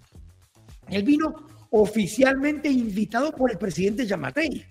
él 0.87 1.03
vino 1.03 1.35
oficialmente 1.69 2.69
invitado 2.69 3.33
por 3.33 3.51
el 3.51 3.57
presidente 3.57 4.05
Yamatei. 4.05 4.65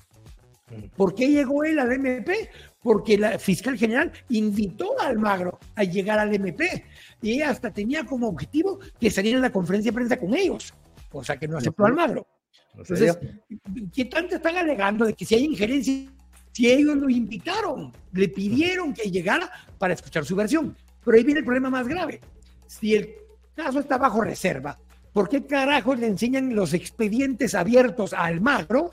Mm. 0.71 0.97
¿Por 0.97 1.15
qué 1.15 1.29
llegó 1.29 1.65
él 1.65 1.79
al 1.79 1.93
MP? 1.93 2.51
Porque 2.87 3.19
la 3.19 3.37
fiscal 3.37 3.77
general 3.77 4.13
invitó 4.29 4.95
a 5.01 5.09
Almagro 5.09 5.59
a 5.75 5.83
llegar 5.83 6.21
al 6.21 6.33
MP 6.33 6.85
y 7.21 7.33
ella 7.33 7.51
hasta 7.51 7.73
tenía 7.73 8.07
como 8.07 8.29
objetivo 8.29 8.79
que 9.01 9.11
saliera 9.11 9.41
la 9.41 9.51
conferencia 9.51 9.91
de 9.91 9.95
prensa 9.97 10.17
con 10.17 10.33
ellos, 10.37 10.73
cosa 11.11 11.37
que 11.37 11.49
no 11.49 11.59
aceptó 11.59 11.85
Almagro. 11.85 12.25
Entonces, 12.77 13.19
¿qué 13.93 14.05
tanto 14.05 14.37
están 14.37 14.57
alegando 14.57 15.05
de 15.05 15.15
que 15.15 15.25
si 15.25 15.35
hay 15.35 15.47
injerencia 15.47 16.13
si 16.53 16.71
ellos 16.71 16.97
lo 16.97 17.11
invitaron, 17.11 17.93
le 18.13 18.29
pidieron 18.29 18.95
que 18.95 19.11
llegara 19.11 19.51
para 19.79 19.95
escuchar 19.95 20.25
su 20.25 20.37
versión. 20.37 20.77
Pero 21.05 21.17
ahí 21.17 21.25
viene 21.25 21.41
el 21.41 21.45
problema 21.45 21.69
más 21.69 21.89
grave. 21.89 22.21
Si 22.69 22.95
el 22.95 23.17
caso 23.57 23.81
está 23.81 23.99
bajo 23.99 24.21
reserva, 24.21 24.79
¿por 25.13 25.29
qué 25.29 25.45
carajos 25.45 25.99
le 25.99 26.07
enseñan 26.07 26.55
los 26.55 26.73
expedientes 26.73 27.57
abiertos 27.57 28.13
a 28.13 28.27
Almagro, 28.27 28.93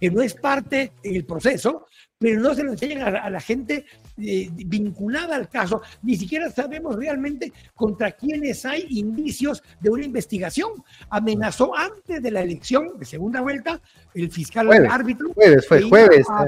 que 0.00 0.10
no 0.10 0.22
es 0.22 0.32
parte 0.32 0.92
del 1.02 1.26
proceso, 1.26 1.86
pero 2.18 2.40
no 2.40 2.54
se 2.54 2.62
lo 2.62 2.72
enseñan 2.72 3.16
a, 3.16 3.28
la 3.28 3.40
gente 3.40 3.84
eh, 4.18 4.48
vinculada 4.52 5.36
al 5.36 5.48
caso? 5.48 5.82
Ni 6.02 6.16
siquiera 6.16 6.50
sabemos 6.50 6.96
realmente 6.96 7.52
contra 7.74 8.12
quiénes 8.12 8.64
hay 8.64 8.86
indicios 8.90 9.62
de 9.80 9.90
una 9.90 10.04
investigación. 10.04 10.70
Amenazó 11.10 11.76
antes 11.76 12.22
de 12.22 12.30
la 12.30 12.42
elección 12.42 12.98
de 12.98 13.04
segunda 13.04 13.40
vuelta 13.40 13.80
el 14.14 14.30
fiscal 14.30 14.70
árbitro. 14.88 15.32
Jueves, 15.34 15.66
fue 15.66 15.82
jueves. 15.82 16.26
A 16.30 16.46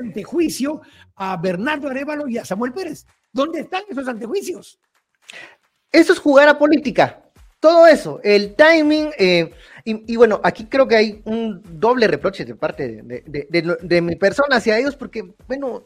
antejuicio 0.00 0.80
a 1.16 1.36
Bernardo 1.36 1.88
Arevalo 1.88 2.28
y 2.28 2.38
a 2.38 2.44
Samuel 2.44 2.72
Pérez. 2.72 3.06
¿Dónde 3.32 3.60
están 3.60 3.82
esos 3.88 4.08
antejuicios? 4.08 4.78
Eso 5.92 6.12
es 6.12 6.18
jugar 6.18 6.48
a 6.48 6.58
política 6.58 7.20
todo 7.60 7.86
eso, 7.86 8.20
el 8.24 8.54
timing, 8.54 9.10
eh, 9.18 9.52
y, 9.84 10.16
bueno, 10.16 10.40
aquí 10.42 10.66
creo 10.66 10.86
que 10.86 10.96
hay 10.96 11.22
un 11.24 11.62
doble 11.78 12.06
reproche 12.06 12.44
de 12.44 12.54
parte 12.54 13.02
de, 13.02 14.00
mi 14.00 14.16
persona 14.16 14.56
hacia 14.56 14.78
ellos, 14.78 14.96
porque, 14.96 15.32
bueno, 15.46 15.84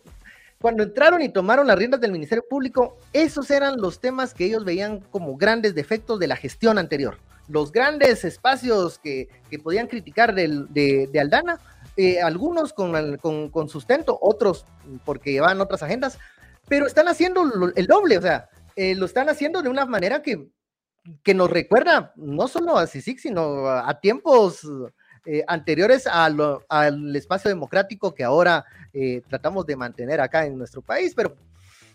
cuando 0.61 0.83
entraron 0.83 1.22
y 1.22 1.28
tomaron 1.28 1.66
las 1.66 1.78
riendas 1.78 2.00
del 2.00 2.12
Ministerio 2.12 2.44
Público, 2.48 2.98
esos 3.12 3.50
eran 3.50 3.76
los 3.76 4.00
temas 4.00 4.35
que 4.35 4.46
ellos 4.46 4.64
veían 4.64 5.00
como 5.11 5.37
grandes 5.37 5.74
defectos 5.74 6.18
de 6.18 6.26
la 6.26 6.37
gestión 6.37 6.78
anterior. 6.78 7.18
Los 7.48 7.72
grandes 7.72 8.24
espacios 8.24 8.98
que, 8.98 9.28
podían 9.62 9.87
criticar 9.87 10.35
de, 10.35 11.09
Aldana, 11.20 11.59
eh, 11.96 12.20
algunos 12.20 12.72
con, 12.72 13.18
con, 13.18 13.68
sustento, 13.68 14.18
otros 14.20 14.64
porque 15.04 15.33
llevaban 15.33 15.61
otras 15.61 15.83
agendas, 15.83 16.18
pero 16.66 16.87
están 16.87 17.09
haciendo 17.09 17.44
el 17.76 17.87
doble, 17.87 18.18
o 18.18 18.22
sea, 18.22 18.48
eh, 18.76 18.94
lo 18.94 19.07
están 19.07 19.28
haciendo 19.28 19.62
de 19.62 19.68
una 19.68 19.87
manera 19.87 20.22
que 20.22 20.48
que 21.22 21.34
nos 21.34 21.50
recuerda 21.50 22.12
no 22.16 22.48
solo 22.48 22.76
a 22.76 22.86
CICIC, 22.86 23.18
sino 23.18 23.68
a, 23.68 24.00
tiempos 24.00 24.66
eh, 25.26 25.44
anteriores 25.46 26.06
al 26.06 27.16
espacio 27.16 27.48
democrático 27.48 28.14
que 28.14 28.24
ahora 28.24 28.64
eh, 28.92 29.22
tratamos 29.28 29.66
de 29.66 29.76
mantener 29.76 30.20
acá 30.20 30.46
en 30.46 30.56
nuestro 30.56 30.82
país. 30.82 31.14
Pero 31.14 31.36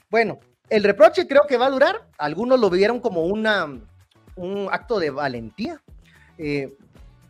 bueno, 0.09 0.39
el 0.69 0.83
reproche 0.83 1.27
creo 1.27 1.43
que 1.47 1.57
va 1.57 1.67
a 1.67 1.71
durar. 1.71 2.07
Algunos 2.17 2.59
lo 2.59 2.69
vieron 2.69 2.99
como 2.99 3.23
una, 3.23 3.65
un 4.35 4.67
acto 4.71 4.99
de 4.99 5.09
valentía. 5.09 5.81
Eh, 6.37 6.75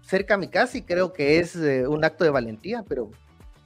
cerca 0.02 0.34
a 0.34 0.38
mi 0.38 0.48
casa 0.48 0.78
y 0.78 0.82
creo 0.82 1.14
que 1.14 1.40
es 1.40 1.56
un 1.56 2.04
acto 2.04 2.24
de 2.24 2.32
valentía, 2.32 2.84
pero 2.88 3.12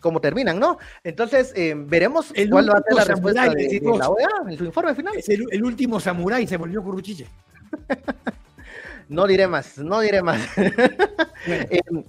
como 0.02 0.20
terminan, 0.20 0.60
¿no? 0.60 0.78
Entonces, 1.02 1.54
veremos 1.88 2.34
cuál 2.50 2.70
va 2.70 2.80
a 2.80 2.84
ser 2.84 2.94
la 2.94 3.06
respuesta 3.06 3.50
de, 3.50 3.82
la 3.98 4.10
OEA 4.10 4.28
en 4.50 4.58
su 4.58 4.66
informe 4.66 4.94
final. 4.94 5.16
Es 5.16 5.30
el, 5.30 5.64
último 5.64 6.02
samurái, 6.02 6.46
se 6.46 6.58
volvió 6.58 6.84
Curuchiche. 6.84 7.28
no 9.10 9.28
diré 9.28 9.48
más, 9.48 9.78
no 9.78 10.00
diré 10.00 10.22
más. 10.22 10.42
Em, 11.46 12.06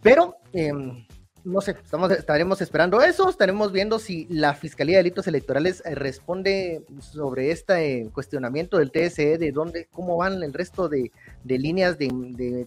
pero, 0.00 0.36
em, 0.52 1.04
no 1.42 1.60
sé, 1.60 1.72
estamos, 1.72 2.10
estaremos 2.12 2.60
esperando 2.60 3.00
eso, 3.00 3.28
estaremos 3.28 3.72
viendo 3.72 3.98
si 3.98 4.26
la 4.30 4.54
Fiscalía 4.54 4.96
de 4.96 5.02
Delitos 5.02 5.26
Electorales 5.26 5.82
eh, 5.84 5.96
responde 5.96 6.84
sobre 7.00 7.50
este 7.50 8.08
cuestionamiento 8.12 8.78
del 8.78 8.92
TSE, 8.92 9.38
de 9.38 9.50
dónde, 9.50 9.88
cómo 9.90 10.16
van 10.16 10.40
el 10.42 10.52
resto 10.52 10.88
de, 10.88 11.10
líneas 11.44 11.98
de, 11.98 12.06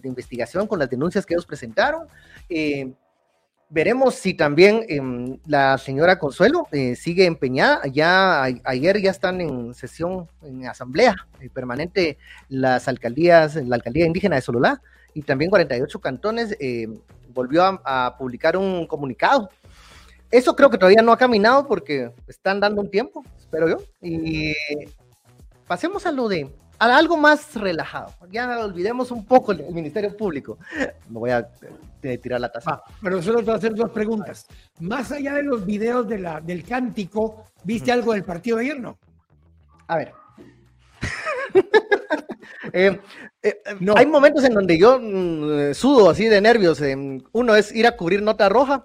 investigación 0.04 0.66
con 0.66 0.78
las 0.78 0.90
denuncias 0.90 1.24
que 1.24 1.32
ellos 1.32 1.46
presentaron. 1.46 2.06
Eh, 2.50 2.92
Veremos 3.72 4.16
si 4.16 4.34
también 4.34 4.84
em, 4.88 5.38
la 5.46 5.78
señora 5.78 6.18
Consuelo 6.18 6.66
eh, 6.72 6.96
sigue 6.96 7.24
empeñada. 7.24 7.86
Ya 7.86 8.42
ayer 8.64 9.00
ya 9.00 9.12
están 9.12 9.40
en 9.40 9.74
sesión, 9.74 10.26
en 10.42 10.66
asamblea 10.66 11.14
eh, 11.40 11.48
permanente 11.48 12.18
las 12.48 12.88
alcaldías, 12.88 13.54
la 13.54 13.76
alcaldía 13.76 14.06
indígena 14.06 14.34
de 14.34 14.42
Sololá 14.42 14.82
y 15.14 15.22
también 15.22 15.50
48 15.50 16.00
cantones 16.00 16.56
eh, 16.58 16.88
volvió 17.32 17.62
a, 17.84 18.16
publicar 18.18 18.56
un 18.56 18.88
comunicado. 18.88 19.48
Eso 20.32 20.56
creo 20.56 20.68
que 20.68 20.78
todavía 20.78 21.02
no 21.02 21.12
ha 21.12 21.16
caminado 21.16 21.68
porque 21.68 22.10
están 22.26 22.58
dando 22.58 22.80
un 22.80 22.90
tiempo, 22.90 23.24
espero 23.38 23.68
yo. 23.68 23.76
Y 24.02 24.52
pasemos 25.68 26.06
a 26.06 26.10
lo 26.10 26.26
de 26.28 26.42
a 26.42 26.59
algo 26.80 27.16
más 27.16 27.54
relajado. 27.54 28.12
Ya 28.30 28.58
olvidemos 28.64 29.10
un 29.10 29.24
poco 29.26 29.52
el, 29.52 29.66
Ministerio 29.72 30.16
Público. 30.16 30.58
Me 31.08 31.18
voy 31.18 31.30
a 31.30 31.46
eh, 32.02 32.18
tirar 32.18 32.40
la 32.40 32.50
taza. 32.50 32.72
Ah, 32.72 32.82
pero 33.02 33.22
solo 33.22 33.40
te 33.40 33.44
voy 33.44 33.54
a 33.54 33.56
hacer 33.58 33.74
dos 33.74 33.90
preguntas. 33.90 34.46
Más 34.80 35.12
allá 35.12 35.34
de 35.34 35.42
los 35.42 35.66
videos 35.66 36.08
de 36.08 36.18
la, 36.18 36.40
del 36.40 36.64
cántico, 36.64 37.44
¿viste 37.64 37.92
algo 37.92 38.14
del 38.14 38.24
partido 38.24 38.56
de 38.56 38.64
ayer? 38.64 38.80
No. 38.80 38.98
A 39.86 39.96
ver. 39.98 40.12
Eh, 42.72 43.00
eh, 43.42 43.62
no. 43.80 43.94
Hay 43.96 44.06
momentos 44.06 44.44
en 44.44 44.54
donde 44.54 44.78
yo 44.78 45.00
mm, 45.00 45.72
sudo 45.74 46.10
así 46.10 46.26
de 46.26 46.40
nervios. 46.40 46.80
uno 47.32 47.56
es 47.56 47.74
ir 47.74 47.86
a 47.86 47.96
cubrir 47.96 48.22
nota 48.22 48.48
roja 48.48 48.84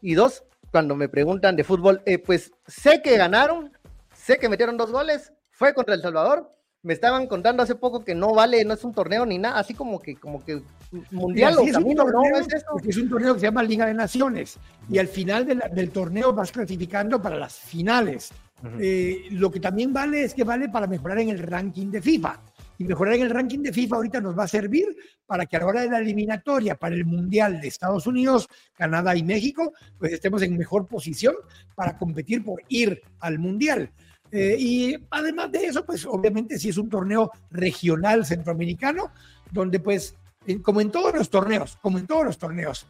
y 0.00 0.14
dos, 0.14 0.42
cuando 0.72 0.96
me 0.96 1.08
preguntan 1.08 1.54
de 1.54 1.62
fútbol, 1.62 2.02
pues 2.24 2.50
sé 2.66 3.02
que 3.02 3.16
ganaron, 3.18 3.70
sé 4.14 4.38
que 4.38 4.48
metieron 4.48 4.76
dos 4.76 4.90
goles, 4.90 5.32
fue 5.50 5.74
contra 5.74 5.94
El 5.94 6.02
Salvador, 6.02 6.50
me 6.82 6.94
estaban 6.94 7.26
contando 7.26 7.62
hace 7.62 7.74
poco 7.74 8.04
que 8.04 8.14
no 8.14 8.34
vale, 8.34 8.64
no 8.64 8.74
es 8.74 8.84
un 8.84 8.94
torneo 8.94 9.26
ni 9.26 9.38
nada, 9.38 9.58
así 9.58 9.74
como 9.74 10.00
que, 10.00 10.16
como 10.16 10.42
que 10.42 10.62
mundial 11.10 11.58
o 11.58 11.66
camino, 11.70 12.04
no 12.04 12.22
es 12.36 12.52
eso. 12.52 12.66
Es 12.82 12.96
un 12.96 13.08
torneo 13.08 13.34
que 13.34 13.40
se 13.40 13.46
llama 13.46 13.62
Liga 13.62 13.86
de 13.86 13.94
Naciones 13.94 14.58
y 14.88 14.98
al 14.98 15.08
final 15.08 15.46
del 15.46 15.90
torneo 15.90 16.32
vas 16.32 16.52
clasificando 16.52 17.20
para 17.20 17.36
las 17.36 17.58
finales. 17.58 18.30
Eh, 18.78 19.28
lo 19.30 19.50
que 19.50 19.60
también 19.60 19.92
vale 19.92 20.24
es 20.24 20.34
que 20.34 20.44
vale 20.44 20.68
para 20.68 20.86
mejorar 20.86 21.18
en 21.18 21.30
el 21.30 21.38
ranking 21.38 21.90
de 21.90 22.02
FIFA. 22.02 22.40
Y 22.78 22.84
mejorar 22.84 23.14
en 23.14 23.22
el 23.22 23.30
ranking 23.30 23.58
de 23.58 23.74
FIFA 23.74 23.96
ahorita 23.96 24.20
nos 24.22 24.38
va 24.38 24.44
a 24.44 24.48
servir 24.48 24.86
para 25.26 25.44
que 25.44 25.54
a 25.54 25.60
la 25.60 25.66
hora 25.66 25.82
de 25.82 25.90
la 25.90 25.98
eliminatoria 25.98 26.76
para 26.76 26.94
el 26.94 27.04
Mundial 27.04 27.60
de 27.60 27.68
Estados 27.68 28.06
Unidos, 28.06 28.48
Canadá 28.72 29.14
y 29.14 29.22
México, 29.22 29.74
pues 29.98 30.14
estemos 30.14 30.40
en 30.40 30.56
mejor 30.56 30.86
posición 30.86 31.34
para 31.74 31.98
competir 31.98 32.42
por 32.42 32.62
ir 32.68 33.02
al 33.18 33.38
Mundial. 33.38 33.92
Eh, 34.32 34.56
y 34.58 34.96
además 35.10 35.50
de 35.50 35.66
eso, 35.66 35.84
pues 35.84 36.06
obviamente 36.06 36.58
si 36.58 36.68
es 36.68 36.78
un 36.78 36.88
torneo 36.88 37.30
regional 37.50 38.24
centroamericano, 38.24 39.10
donde 39.50 39.80
pues, 39.80 40.14
como 40.62 40.80
en 40.80 40.90
todos 40.90 41.14
los 41.14 41.28
torneos, 41.30 41.78
como 41.82 41.98
en 41.98 42.06
todos 42.06 42.24
los 42.24 42.38
torneos, 42.38 42.86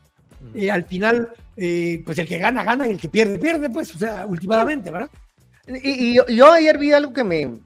eh, 0.55 0.70
al 0.70 0.85
final, 0.85 1.31
eh, 1.57 2.03
pues 2.05 2.18
el 2.18 2.26
que 2.26 2.38
gana, 2.38 2.64
gana 2.64 2.87
y 2.87 2.92
el 2.92 3.00
que 3.00 3.09
pierde, 3.09 3.38
pierde, 3.38 3.68
pues, 3.68 3.94
o 3.94 3.98
sea, 3.98 4.26
últimamente, 4.26 4.90
¿verdad? 4.90 5.11
Y, 5.66 6.14
yo, 6.14 6.53
ayer 6.53 6.79
vi 6.79 6.92
algo 6.92 7.12
que 7.12 7.22
me, 7.22 7.59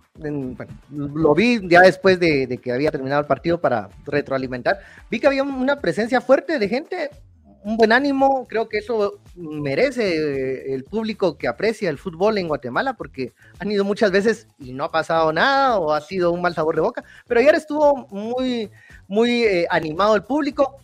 lo 0.91 1.35
vi 1.35 1.61
ya 1.69 1.81
después 1.81 2.19
de, 2.19 2.47
de, 2.47 2.59
que 2.59 2.73
había 2.73 2.91
terminado 2.91 3.21
el 3.21 3.27
partido 3.27 3.61
para 3.61 3.89
retroalimentar, 4.05 4.81
vi 5.11 5.21
que 5.21 5.27
había 5.27 5.43
una 5.43 5.81
presencia 5.81 6.21
fuerte 6.21 6.59
de 6.59 6.69
gente 6.69 7.11
un 7.65 7.79
buen 7.79 7.93
ánimo, 7.93 8.47
creo 8.47 8.69
que 8.69 8.79
eso 8.79 9.21
merece 9.37 10.75
el 10.75 10.85
público 10.85 11.39
que 11.39 11.49
aprecia 11.49 11.89
el 11.89 11.97
fútbol 11.97 12.37
en 12.37 12.47
Guatemala, 12.47 12.93
porque 12.93 13.33
han 13.59 13.73
ido 13.73 13.85
muchas 13.85 14.11
veces 14.11 14.47
y 14.59 14.75
no 14.75 14.85
ha 14.85 14.91
pasado 14.91 15.33
nada 15.33 15.79
o 15.79 15.91
ha 15.93 16.01
sido 16.03 16.31
un 16.31 16.43
mal 16.43 16.55
sabor 16.55 16.75
de 16.75 16.83
boca, 16.83 17.03
pero 17.27 17.41
ayer 17.41 17.55
estuvo 17.55 18.07
muy, 18.11 18.71
muy 19.09 19.45
eh, 19.45 19.67
animado 19.71 20.15
el 20.15 20.23
público. 20.23 20.77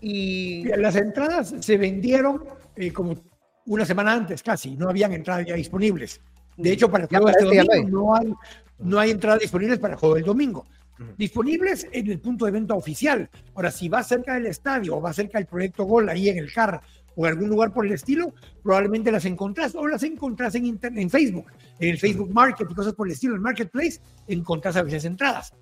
Y 0.00 0.64
las 0.76 0.96
entradas 0.96 1.54
se 1.60 1.78
vendieron 1.78 2.44
eh, 2.74 2.92
como 2.92 3.16
una 3.64 3.84
semana 3.84 4.12
antes 4.12 4.42
casi, 4.42 4.76
no 4.76 4.88
habían 4.88 5.12
entradas 5.12 5.46
ya 5.46 5.54
disponibles. 5.54 6.20
De 6.56 6.72
hecho, 6.72 6.90
para 6.90 7.04
el 7.04 7.08
juego 7.08 7.28
este 7.28 7.44
domingo 7.44 7.88
no 7.88 8.16
hay, 8.16 8.34
no 8.78 8.98
hay 8.98 9.10
entradas 9.12 9.40
disponibles 9.40 9.78
para 9.78 9.94
el 9.94 10.00
juego 10.00 10.16
del 10.16 10.24
domingo 10.24 10.66
disponibles 11.16 11.86
en 11.92 12.10
el 12.10 12.20
punto 12.20 12.44
de 12.44 12.52
venta 12.52 12.74
oficial. 12.74 13.28
Ahora, 13.54 13.70
si 13.70 13.88
va 13.88 14.02
cerca 14.02 14.34
del 14.34 14.46
estadio 14.46 14.96
o 14.96 15.00
va 15.00 15.12
cerca 15.12 15.38
del 15.38 15.46
proyecto 15.46 15.84
Gol, 15.84 16.08
ahí 16.08 16.28
en 16.28 16.38
el 16.38 16.52
CAR 16.52 16.80
o 17.14 17.26
en 17.26 17.32
algún 17.32 17.48
lugar 17.48 17.72
por 17.72 17.86
el 17.86 17.92
estilo, 17.92 18.34
probablemente 18.62 19.10
las 19.10 19.24
encontrás 19.24 19.74
o 19.74 19.86
las 19.86 20.02
encontrás 20.02 20.54
en, 20.54 20.78
en 20.82 21.10
Facebook, 21.10 21.46
en 21.78 21.88
el 21.90 21.98
Facebook 21.98 22.30
Market 22.30 22.68
y 22.70 22.74
cosas 22.74 22.92
por 22.92 23.06
el 23.06 23.14
estilo, 23.14 23.34
en 23.34 23.42
Marketplace, 23.42 24.00
encontrás 24.28 24.76
a 24.76 24.82
veces 24.82 25.04
entradas. 25.06 25.54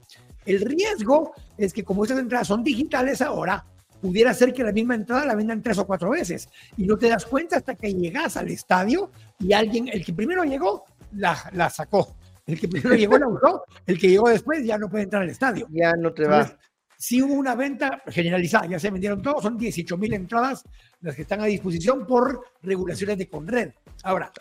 El 0.44 0.60
riesgo 0.60 1.32
es 1.56 1.72
que 1.72 1.84
como 1.84 2.04
esas 2.04 2.18
entradas 2.18 2.48
son 2.48 2.64
digitales 2.64 3.22
ahora, 3.22 3.64
pudiera 4.00 4.34
ser 4.34 4.52
que 4.52 4.62
la 4.62 4.72
misma 4.72 4.96
entrada 4.96 5.24
la 5.24 5.34
vendan 5.34 5.62
tres 5.62 5.78
o 5.78 5.86
cuatro 5.86 6.10
veces 6.10 6.48
y 6.76 6.84
no 6.84 6.98
te 6.98 7.08
das 7.08 7.24
cuenta 7.24 7.56
hasta 7.56 7.74
que 7.74 7.94
llegas 7.94 8.36
al 8.36 8.48
estadio 8.48 9.10
y 9.38 9.52
alguien, 9.52 9.88
el 9.88 10.04
que 10.04 10.12
primero 10.12 10.44
llegó, 10.44 10.84
la, 11.12 11.38
la 11.54 11.70
sacó. 11.70 12.14
El 12.46 12.60
que 12.60 12.68
primero 12.68 12.94
llegó 12.94 13.18
la 13.18 13.28
usó, 13.28 13.64
el 13.86 13.98
que 13.98 14.08
llegó 14.08 14.28
después 14.28 14.64
ya 14.64 14.76
no 14.76 14.88
puede 14.88 15.04
entrar 15.04 15.22
al 15.22 15.30
estadio. 15.30 15.66
Ya 15.70 15.94
no 15.94 16.12
te 16.12 16.26
va. 16.26 16.58
Si 16.96 17.20
hubo 17.20 17.34
una 17.34 17.54
venta 17.54 18.02
generalizada, 18.06 18.66
ya 18.66 18.78
se 18.78 18.90
vendieron 18.90 19.22
todos, 19.22 19.42
son 19.42 19.58
18 19.58 19.96
mil 19.96 20.12
entradas 20.14 20.64
las 21.00 21.14
que 21.14 21.22
están 21.22 21.40
a 21.40 21.46
disposición 21.46 22.06
por 22.06 22.44
regulaciones 22.62 23.18
de 23.18 23.28
Conred. 23.28 23.72
Ahora, 24.02 24.32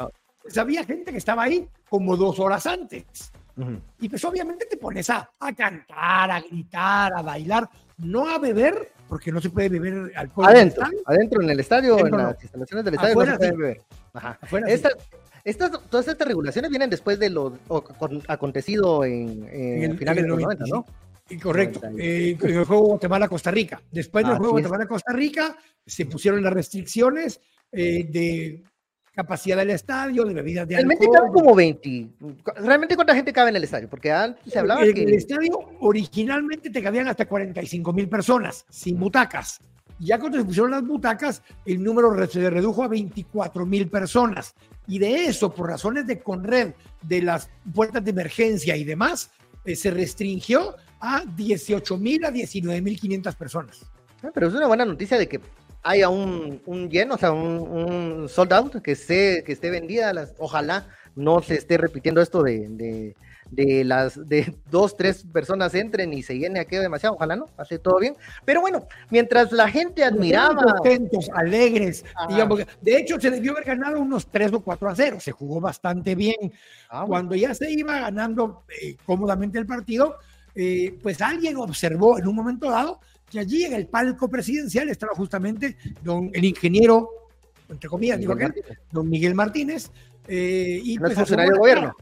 pues 0.41 0.57
había 0.57 0.83
gente 0.83 1.11
que 1.11 1.17
estaba 1.17 1.43
ahí 1.43 1.67
como 1.89 2.15
dos 2.15 2.39
horas 2.39 2.65
antes. 2.65 3.31
Y 3.99 4.09
pues 4.09 4.23
obviamente 4.25 4.65
te 4.65 4.77
pones 4.77 5.09
a, 5.09 5.29
a, 5.39 5.53
cantar, 5.53 6.31
a 6.31 6.41
gritar, 6.41 7.13
a 7.15 7.21
bailar, 7.21 7.69
no 7.97 8.27
a 8.27 8.39
beber, 8.39 8.91
porque 9.07 9.31
no 9.31 9.39
se 9.39 9.49
puede 9.49 9.69
beber 9.69 10.11
alcohol. 10.15 10.47
Adentro, 10.47 10.85
adentro 11.05 11.41
en 11.41 11.49
el 11.51 11.59
estadio, 11.59 11.99
en 11.99 12.17
las 12.17 12.41
instalaciones 12.41 12.85
del 12.85 12.93
estadio 12.95 13.15
no 13.15 13.25
se 13.25 13.37
puede 13.37 13.51
beber. 13.51 13.81
Ajá. 14.13 14.39
Estas, 15.43 15.71
todas 15.89 16.07
estas 16.07 16.27
regulaciones 16.27 16.69
vienen 16.69 16.89
después 16.89 17.19
de 17.19 17.29
lo 17.29 17.57
acontecido 18.27 19.03
en, 19.03 19.47
en, 19.51 19.83
el, 19.83 19.97
finales 19.97 20.23
de 20.23 20.29
los 20.29 20.39
90, 20.39 20.65
¿no? 20.67 20.85
Correcto, 21.41 21.81
eh, 21.97 22.37
en 22.39 22.49
el 22.49 22.65
juego 22.65 22.83
Guatemala-Costa 22.83 23.51
Rica. 23.51 23.81
Después 23.91 24.25
del 24.25 24.37
juego 24.37 24.53
Guatemala-Costa 24.53 25.13
Rica 25.13 25.57
se 25.85 26.05
pusieron 26.05 26.43
las 26.43 26.53
restricciones 26.53 27.41
eh, 27.71 28.05
de 28.09 28.63
capacidad 29.13 29.57
del 29.57 29.69
estadio, 29.69 30.25
de 30.25 30.33
bebidas 30.33 30.67
de 30.67 30.75
Realmente 30.75 31.05
alcohol. 31.05 31.21
cabe 31.21 31.33
como 31.33 31.55
20. 31.55 32.09
¿Realmente 32.57 32.95
cuánta 32.95 33.15
gente 33.15 33.31
cabe 33.31 33.49
en 33.51 33.55
el 33.55 33.63
estadio? 33.63 33.89
Porque 33.89 34.11
antes 34.11 34.51
se 34.51 34.59
hablaba 34.59 34.83
el, 34.83 34.93
que... 34.93 35.03
El 35.03 35.13
estadio 35.13 35.59
originalmente 35.79 36.69
te 36.69 36.81
cabían 36.81 37.07
hasta 37.07 37.25
45 37.25 37.93
mil 37.93 38.09
personas, 38.09 38.65
sin 38.69 38.99
butacas. 38.99 39.59
Ya 39.99 40.19
cuando 40.19 40.37
se 40.37 40.45
pusieron 40.45 40.71
las 40.71 40.85
butacas, 40.85 41.41
el 41.65 41.83
número 41.83 42.27
se 42.27 42.49
redujo 42.49 42.83
a 42.83 42.87
24 42.87 43.65
mil 43.65 43.87
personas. 43.89 44.55
Y 44.87 44.99
de 44.99 45.25
eso, 45.25 45.53
por 45.53 45.69
razones 45.69 46.07
de 46.07 46.19
Conred, 46.19 46.73
de 47.01 47.21
las 47.21 47.49
puertas 47.73 48.03
de 48.03 48.11
emergencia 48.11 48.75
y 48.75 48.83
demás, 48.83 49.31
eh, 49.65 49.75
se 49.75 49.91
restringió 49.91 50.75
a 50.99 51.23
18 51.35 51.97
mil 51.97 52.25
a 52.25 52.31
19 52.31 52.81
mil 52.81 52.99
500 52.99 53.35
personas. 53.35 53.85
Ah, 54.23 54.31
pero 54.33 54.47
es 54.47 54.53
una 54.53 54.67
buena 54.67 54.85
noticia 54.85 55.17
de 55.17 55.27
que 55.27 55.39
haya 55.83 56.09
un, 56.09 56.61
un 56.65 56.89
lleno, 56.89 57.15
o 57.15 57.17
sea, 57.17 57.31
un, 57.31 57.59
un, 57.59 58.29
sold 58.29 58.53
out, 58.53 58.81
que 58.81 58.93
esté, 58.93 59.43
que 59.45 59.51
esté 59.53 59.69
vendida. 59.69 60.13
Las, 60.13 60.33
ojalá 60.37 60.87
no 61.15 61.41
se 61.41 61.55
esté 61.55 61.77
repitiendo 61.77 62.21
esto 62.21 62.41
de, 62.41 62.67
de, 62.69 63.15
de, 63.55 63.83
las 63.83 64.27
de 64.27 64.55
dos, 64.69 64.95
tres 64.97 65.25
personas 65.31 65.73
entren 65.75 66.13
y 66.13 66.23
se 66.23 66.37
llene 66.37 66.59
aquello 66.59 66.81
demasiado. 66.81 67.15
Ojalá 67.15 67.35
no, 67.35 67.47
hace 67.57 67.79
todo 67.79 67.99
bien. 67.99 68.15
Pero 68.45 68.61
bueno, 68.61 68.87
mientras 69.09 69.51
la 69.51 69.69
gente 69.69 70.03
admiraba. 70.03 70.63
Contentos, 70.63 71.29
alegres. 71.33 72.03
Digamos, 72.29 72.61
de 72.81 72.97
hecho, 72.97 73.19
se 73.19 73.31
debió 73.31 73.51
haber 73.51 73.65
ganado 73.65 73.99
unos 73.99 74.27
3 74.27 74.53
o 74.53 74.59
4 74.61 74.89
a 74.89 74.95
0. 74.95 75.17
Se 75.19 75.31
jugó 75.31 75.59
bastante 75.59 76.15
bien. 76.15 76.53
Ah, 76.89 77.05
Cuando 77.07 77.35
ya 77.35 77.53
se 77.53 77.71
iba 77.71 77.99
ganando 77.99 78.63
eh, 78.81 78.95
cómodamente 79.05 79.59
el 79.59 79.65
partido, 79.65 80.17
eh, 80.55 80.97
pues 81.01 81.21
alguien 81.21 81.57
observó 81.57 82.17
en 82.19 82.27
un 82.27 82.35
momento 82.35 82.69
dado 82.69 82.99
que 83.29 83.39
allí 83.39 83.63
en 83.63 83.73
el 83.73 83.87
palco 83.87 84.27
presidencial 84.27 84.89
estaba 84.89 85.13
justamente 85.15 85.75
don, 86.03 86.29
el 86.33 86.45
ingeniero, 86.45 87.09
entre 87.67 87.89
comillas, 87.89 88.19
digo 88.19 88.35
que, 88.35 88.51
don 88.91 89.09
Miguel 89.09 89.33
Martínez. 89.33 89.89
Eh, 90.27 90.79
y 90.83 90.95
no 90.97 91.07
es 91.07 91.09
pues, 91.09 91.15
funcionario 91.15 91.53
de 91.53 91.59
gobierno. 91.59 91.95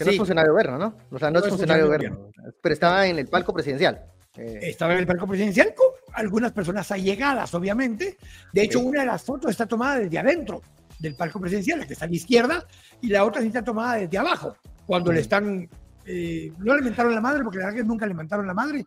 Que 0.00 0.06
no 0.06 0.10
es 0.12 0.16
funcionario 0.16 0.52
gobierno, 0.52 0.78
¿no? 0.78 0.96
O 1.10 1.18
sea, 1.18 1.30
no, 1.30 1.40
es 1.40 1.48
funcionario 1.48 1.84
gobierno, 1.86 2.30
pero 2.62 2.72
estaba 2.72 3.06
en 3.06 3.18
el 3.18 3.28
palco 3.28 3.52
presidencial. 3.52 4.02
Eh, 4.34 4.60
estaba 4.62 4.94
en 4.94 5.00
el 5.00 5.06
palco 5.06 5.26
presidencial 5.26 5.74
con 5.74 5.88
algunas 6.14 6.52
personas 6.52 6.90
allegadas, 6.90 7.52
obviamente. 7.52 8.16
De 8.50 8.62
hecho, 8.62 8.80
una 8.80 9.00
de 9.00 9.06
las 9.08 9.22
fotos 9.22 9.50
está 9.50 9.66
tomada 9.66 9.98
desde 9.98 10.18
adentro 10.18 10.62
del 10.98 11.16
palco 11.16 11.38
presidencial, 11.38 11.80
la 11.80 11.86
que 11.86 11.92
está 11.92 12.06
a 12.06 12.08
la 12.08 12.14
izquierda, 12.14 12.66
y 13.02 13.08
la 13.08 13.26
otra 13.26 13.42
sí 13.42 13.48
está 13.48 13.62
tomada 13.62 13.96
desde 13.96 14.16
abajo, 14.16 14.56
cuando 14.86 15.12
le 15.12 15.20
están... 15.20 15.68
Eh, 16.06 16.50
no 16.56 16.74
le 16.74 16.80
mentaron 16.80 17.14
la 17.14 17.20
madre, 17.20 17.44
porque 17.44 17.58
la 17.58 17.66
verdad 17.66 17.82
que 17.82 17.86
nunca 17.86 18.06
le 18.06 18.14
mentaron 18.14 18.46
la 18.46 18.54
madre, 18.54 18.86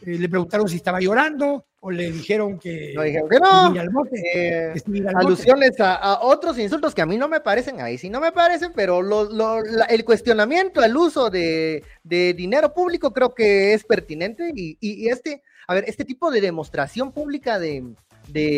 eh, 0.00 0.18
le 0.18 0.28
preguntaron 0.30 0.66
si 0.70 0.76
estaba 0.76 1.00
llorando 1.00 1.66
o 1.86 1.90
le 1.92 2.10
dijeron 2.10 2.58
que 2.58 2.92
no. 2.96 3.02
Dijeron 3.02 3.28
que 3.28 3.38
no. 3.38 4.04
Eh, 4.12 4.74
alusiones 5.14 5.78
a, 5.78 6.18
otros 6.20 6.58
insultos 6.58 6.92
que 6.92 7.02
a 7.02 7.06
mí 7.06 7.16
no 7.16 7.28
me 7.28 7.38
parecen, 7.38 7.80
ahí 7.80 7.96
sí 7.96 8.10
no 8.10 8.20
me 8.20 8.32
parecen, 8.32 8.72
pero 8.74 9.00
el 9.88 10.04
cuestionamiento 10.04 10.80
al 10.80 10.96
uso 10.96 11.30
de, 11.30 11.84
dinero 12.02 12.74
público 12.74 13.12
creo 13.12 13.32
que 13.32 13.72
es 13.72 13.84
pertinente 13.84 14.50
y, 14.52 15.08
este, 15.08 15.44
a 15.68 15.74
ver, 15.74 15.84
este 15.86 16.04
tipo 16.04 16.32
de 16.32 16.40
demostración 16.40 17.12
pública 17.12 17.60
de, 17.60 17.84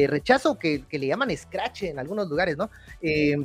rechazo 0.09 0.59
que, 0.59 0.83
le 0.91 1.07
llaman 1.07 1.37
scratch 1.37 1.83
en 1.83 1.99
algunos 1.99 2.31
lugares, 2.31 2.57
¿no? 2.57 2.71
Eh, 3.03 3.37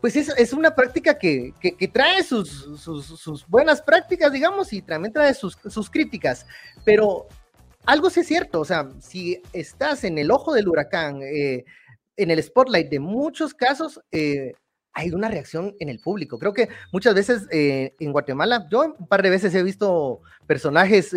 pues 0.00 0.16
es, 0.16 0.28
es 0.36 0.52
una 0.52 0.74
práctica 0.74 1.16
que, 1.16 1.54
que, 1.60 1.86
trae 1.86 2.24
sus, 2.24 2.68
sus, 2.80 3.46
buenas 3.46 3.80
prácticas, 3.80 4.32
digamos, 4.32 4.72
y 4.72 4.82
también 4.82 5.12
trae 5.12 5.32
sus, 5.34 5.56
sus 5.68 5.88
críticas. 5.88 6.46
Pero 6.84 7.28
algo 7.86 8.10
sí 8.10 8.20
es 8.20 8.26
cierto, 8.26 8.60
o 8.60 8.64
sea, 8.64 8.88
si 9.00 9.42
estás 9.52 10.04
en 10.04 10.18
el 10.18 10.30
ojo 10.30 10.52
del 10.54 10.68
huracán, 10.68 11.20
eh, 11.22 11.64
en 12.16 12.30
el 12.30 12.42
spotlight 12.42 12.88
de 12.88 13.00
muchos 13.00 13.54
casos, 13.54 14.00
eh, 14.12 14.52
hay 14.92 15.10
una 15.10 15.28
reacción 15.28 15.74
en 15.80 15.88
el 15.88 15.98
público. 15.98 16.38
Creo 16.38 16.52
que 16.52 16.68
muchas 16.92 17.14
veces 17.14 17.48
eh, 17.50 17.94
en 17.98 18.12
Guatemala, 18.12 18.68
yo 18.70 18.94
un 18.98 19.08
par 19.08 19.22
de 19.22 19.30
veces 19.30 19.54
he 19.54 19.62
visto 19.62 20.20
personajes 20.46 21.14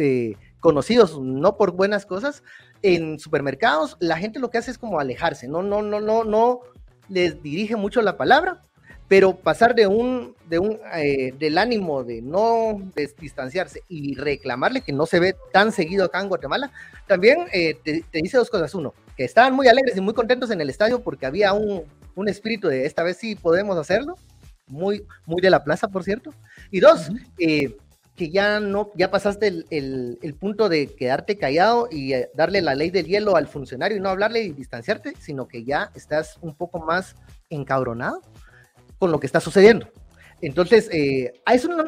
conocidos, 0.59 1.19
no 1.21 1.57
por 1.57 1.73
buenas 1.73 2.05
cosas, 2.05 2.43
en 2.81 3.19
supermercados, 3.19 3.95
la 3.99 4.17
gente 4.17 4.39
lo 4.39 4.49
que 4.49 4.57
hace 4.57 4.71
es 4.71 4.77
como 4.77 4.99
alejarse, 4.99 5.47
no, 5.47 5.61
no, 5.61 5.81
no, 5.81 5.99
no, 5.99 6.23
no 6.23 6.61
les 7.07 7.41
dirige 7.41 7.75
mucho 7.75 8.01
la 8.01 8.17
palabra 8.17 8.61
pero 9.07 9.35
pasar 9.37 9.73
de 9.73 9.87
un, 9.87 10.35
de 10.49 10.59
un 10.59 10.79
eh, 10.95 11.33
del 11.39 11.57
ánimo 11.57 12.03
de 12.03 12.21
no 12.21 12.81
distanciarse 13.19 13.83
y 13.87 14.15
reclamarle 14.15 14.81
que 14.81 14.91
no 14.91 15.05
se 15.05 15.19
ve 15.19 15.35
tan 15.53 15.71
seguido 15.71 16.05
acá 16.05 16.19
en 16.21 16.27
Guatemala, 16.27 16.71
también 17.07 17.45
eh, 17.53 17.77
te, 17.83 18.03
dice 18.11 18.37
dos 18.37 18.49
cosas. 18.49 18.73
Uno, 18.75 18.93
que 19.15 19.23
estaban 19.23 19.53
muy 19.53 19.67
alegres 19.67 19.95
y 19.95 20.01
muy 20.01 20.13
contentos 20.13 20.51
en 20.51 20.59
el 20.59 20.69
estadio 20.69 21.01
porque 21.01 21.25
había 21.25 21.53
un, 21.53 21.83
un, 22.15 22.27
espíritu 22.27 22.67
de 22.67 22.85
esta 22.85 23.03
vez 23.03 23.17
sí 23.17 23.35
podemos 23.35 23.77
hacerlo, 23.77 24.15
muy, 24.67 25.05
muy 25.25 25.41
de 25.41 25.49
la 25.49 25.63
plaza, 25.63 25.87
por 25.87 26.03
cierto. 26.03 26.33
Y 26.69 26.81
dos, 26.81 27.09
eh, 27.39 27.77
que 28.17 28.29
ya 28.29 28.59
no, 28.59 28.91
ya 28.95 29.09
pasaste 29.09 29.47
el, 29.47 29.65
el, 29.69 30.19
el, 30.21 30.33
punto 30.33 30.67
de 30.67 30.87
quedarte 30.87 31.37
callado 31.37 31.87
y 31.89 32.13
darle 32.33 32.61
la 32.61 32.75
ley 32.75 32.89
del 32.89 33.05
hielo 33.05 33.37
al 33.37 33.47
funcionario 33.47 33.95
y 33.95 34.01
no 34.01 34.09
hablarle 34.09 34.41
y 34.41 34.51
distanciarte, 34.51 35.13
sino 35.19 35.47
que 35.47 35.63
ya 35.63 35.91
estás 35.95 36.37
un 36.41 36.55
poco 36.55 36.79
más 36.79 37.15
encabronado 37.49 38.21
con 38.99 39.11
lo 39.11 39.19
que 39.19 39.27
está 39.27 39.39
sucediendo. 39.39 39.87
Entonces, 40.41 40.89
eh, 40.91 41.33
es 41.51 41.65
una, 41.65 41.83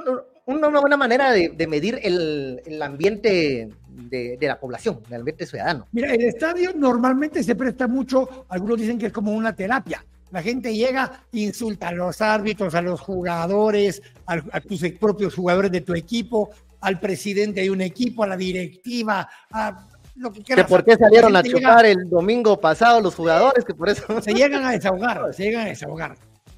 buena 0.80 0.98
manera 0.98 1.32
de, 1.32 1.68
medir 1.68 2.00
el, 2.02 2.82
ambiente 2.82 3.70
de, 3.88 4.38
la 4.42 4.60
población, 4.60 5.02
el 5.10 5.16
ambiente 5.16 5.46
ciudadano. 5.46 5.88
Mira, 5.92 6.14
el 6.14 6.22
estadio 6.22 6.72
normalmente 6.76 7.44
se 7.44 7.56
presta 7.56 7.88
mucho, 7.88 8.46
algunos 8.50 8.80
dicen 8.80 8.98
que 8.98 9.08
es 9.08 9.14
como 9.14 9.32
una 9.32 9.56
terapia. 9.56 10.04
La 10.32 10.44
gente 10.44 10.76
llega, 10.76 11.24
insulta 11.32 11.88
a 11.88 11.92
los 11.92 12.22
árbitros, 12.22 12.76
a 12.76 12.82
los 12.82 13.00
jugadores, 13.00 14.02
a, 14.26 14.62
tus 14.62 14.82
propios 15.00 15.34
jugadores 15.36 15.72
de 15.72 15.82
tu 15.82 15.96
equipo, 15.96 16.52
al 16.82 17.00
presidente 17.00 17.62
de 17.62 17.72
un 17.72 17.82
equipo, 17.82 18.24
a 18.24 18.28
la 18.28 18.38
directiva, 18.38 19.28
a 19.52 19.88
lo 20.16 20.32
que 20.32 20.42
quieras. 20.44 20.68
¿Por 20.68 20.84
qué 20.84 20.96
salieron 20.96 21.36
a 21.36 21.42
chupar 21.42 21.86
el 21.86 22.10
domingo 22.10 22.60
pasado 22.60 23.02
los 23.02 23.16
jugadores? 23.16 23.66
Que 23.66 23.74
por 23.74 23.90
eso... 23.90 24.22
Se 24.22 24.34
llegan 24.34 24.64
a 24.66 24.72
desahogar, 24.72 25.34
se 25.34 25.44
llegan 25.46 25.66
a 25.66 25.70
desahogar. 25.70 26.16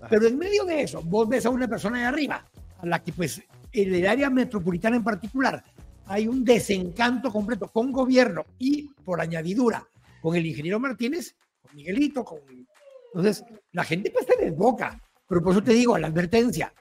Pero 0.09 0.27
en 0.27 0.37
medio 0.37 0.65
de 0.65 0.81
eso, 0.81 1.01
vos 1.01 1.27
ves 1.27 1.45
a 1.45 1.49
una 1.49 1.67
persona 1.67 1.99
de 1.99 2.05
arriba, 2.05 2.45
a 2.79 2.85
la 2.85 3.03
que 3.03 3.11
pues 3.13 3.41
en 3.71 3.93
el 3.93 4.07
área 4.07 4.29
metropolitana 4.29 4.95
en 4.95 5.03
particular 5.03 5.63
hay 6.05 6.27
un 6.27 6.43
desencanto 6.43 7.31
completo 7.31 7.67
con 7.67 7.91
gobierno 7.91 8.45
y 8.59 8.89
por 9.05 9.21
añadidura 9.21 9.87
con 10.21 10.35
el 10.35 10.45
ingeniero 10.45 10.79
Martínez, 10.79 11.35
con 11.61 11.75
Miguelito, 11.75 12.23
con... 12.23 12.39
Entonces, 13.13 13.43
la 13.71 13.83
gente 13.83 14.11
pues 14.11 14.25
se 14.25 14.45
desboca. 14.45 15.01
Pero 15.27 15.41
por 15.41 15.53
eso 15.53 15.63
te 15.63 15.73
digo, 15.73 15.97
la 15.97 16.07
advertencia. 16.07 16.73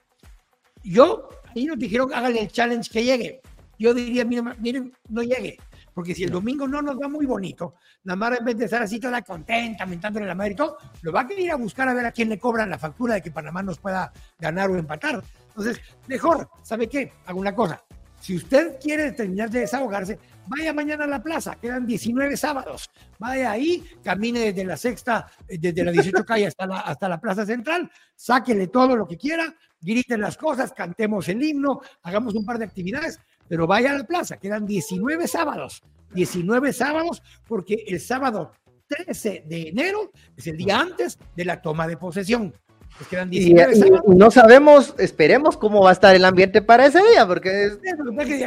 Yo, 0.83 1.29
ahí 1.55 1.65
nos 1.65 1.79
dijeron, 1.79 2.13
háganle 2.13 2.41
el 2.41 2.51
challenge 2.51 2.89
que 2.91 3.03
llegue. 3.03 3.41
Yo 3.79 3.93
diría, 3.93 4.25
miren, 4.25 4.53
miren 4.59 4.93
no 5.09 5.23
llegue. 5.23 5.57
Porque 5.93 6.15
si 6.15 6.23
el 6.23 6.31
domingo 6.31 6.67
no 6.67 6.81
nos 6.81 6.95
va 6.95 7.07
muy 7.07 7.25
bonito, 7.25 7.75
la 8.03 8.15
Mara 8.15 8.37
en 8.37 8.45
vez 8.45 8.57
de 8.57 8.65
estar 8.65 8.81
así 8.81 8.99
toda 8.99 9.21
contenta, 9.21 9.85
mentándole 9.85 10.25
la 10.25 10.35
madre 10.35 10.53
y 10.53 10.55
todo, 10.55 10.77
lo 11.01 11.11
va 11.11 11.21
a 11.21 11.27
querer 11.27 11.45
ir 11.45 11.51
a 11.51 11.55
buscar 11.55 11.87
a 11.87 11.93
ver 11.93 12.05
a 12.05 12.11
quién 12.11 12.29
le 12.29 12.39
cobran 12.39 12.69
la 12.69 12.77
factura 12.77 13.15
de 13.15 13.21
que 13.21 13.31
Panamá 13.31 13.61
nos 13.61 13.79
pueda 13.79 14.11
ganar 14.39 14.69
o 14.69 14.77
empatar. 14.77 15.21
Entonces, 15.49 15.81
mejor, 16.07 16.49
¿sabe 16.63 16.87
qué? 16.87 17.13
Hago 17.25 17.39
una 17.39 17.53
cosa. 17.53 17.83
Si 18.21 18.35
usted 18.35 18.79
quiere 18.79 19.11
terminar 19.13 19.49
de 19.49 19.61
desahogarse, 19.61 20.19
vaya 20.47 20.73
mañana 20.73 21.05
a 21.05 21.07
la 21.07 21.23
plaza, 21.23 21.57
quedan 21.59 21.87
19 21.87 22.37
sábados. 22.37 22.89
Vaya 23.17 23.51
ahí, 23.51 23.83
camine 24.03 24.39
desde 24.41 24.63
la 24.63 24.77
sexta, 24.77 25.27
eh, 25.47 25.57
desde 25.59 25.83
la 25.83 25.91
18 25.91 26.23
calle 26.23 26.45
hasta 26.45 26.67
la, 26.67 26.81
hasta 26.81 27.09
la 27.09 27.19
plaza 27.19 27.45
central, 27.47 27.89
sáquele 28.15 28.67
todo 28.67 28.95
lo 28.95 29.07
que 29.07 29.17
quiera, 29.17 29.53
griten 29.81 30.21
las 30.21 30.37
cosas, 30.37 30.71
cantemos 30.71 31.27
el 31.29 31.41
himno, 31.41 31.81
hagamos 32.03 32.35
un 32.35 32.45
par 32.45 32.59
de 32.59 32.65
actividades 32.65 33.19
pero 33.51 33.67
vaya 33.67 33.91
a 33.91 33.97
la 33.97 34.05
plaza, 34.05 34.37
quedan 34.37 34.65
19 34.65 35.27
sábados, 35.27 35.83
19 36.13 36.71
sábados, 36.71 37.21
porque 37.45 37.83
el 37.85 37.99
sábado 37.99 38.53
13 38.87 39.43
de 39.45 39.67
enero 39.67 40.13
es 40.37 40.47
el 40.47 40.55
día 40.55 40.79
antes 40.79 41.19
de 41.35 41.43
la 41.43 41.61
toma 41.61 41.85
de 41.85 41.97
posesión. 41.97 42.55
Pues 42.97 43.09
quedan 43.09 43.29
19 43.29 43.73
y, 43.75 44.15
no 44.15 44.31
sabemos, 44.31 44.95
esperemos 44.97 45.57
cómo 45.57 45.81
va 45.81 45.89
a 45.89 45.91
estar 45.91 46.15
el 46.15 46.23
ambiente 46.23 46.61
para 46.61 46.85
ese 46.85 46.99
día, 47.11 47.27
porque 47.27 47.71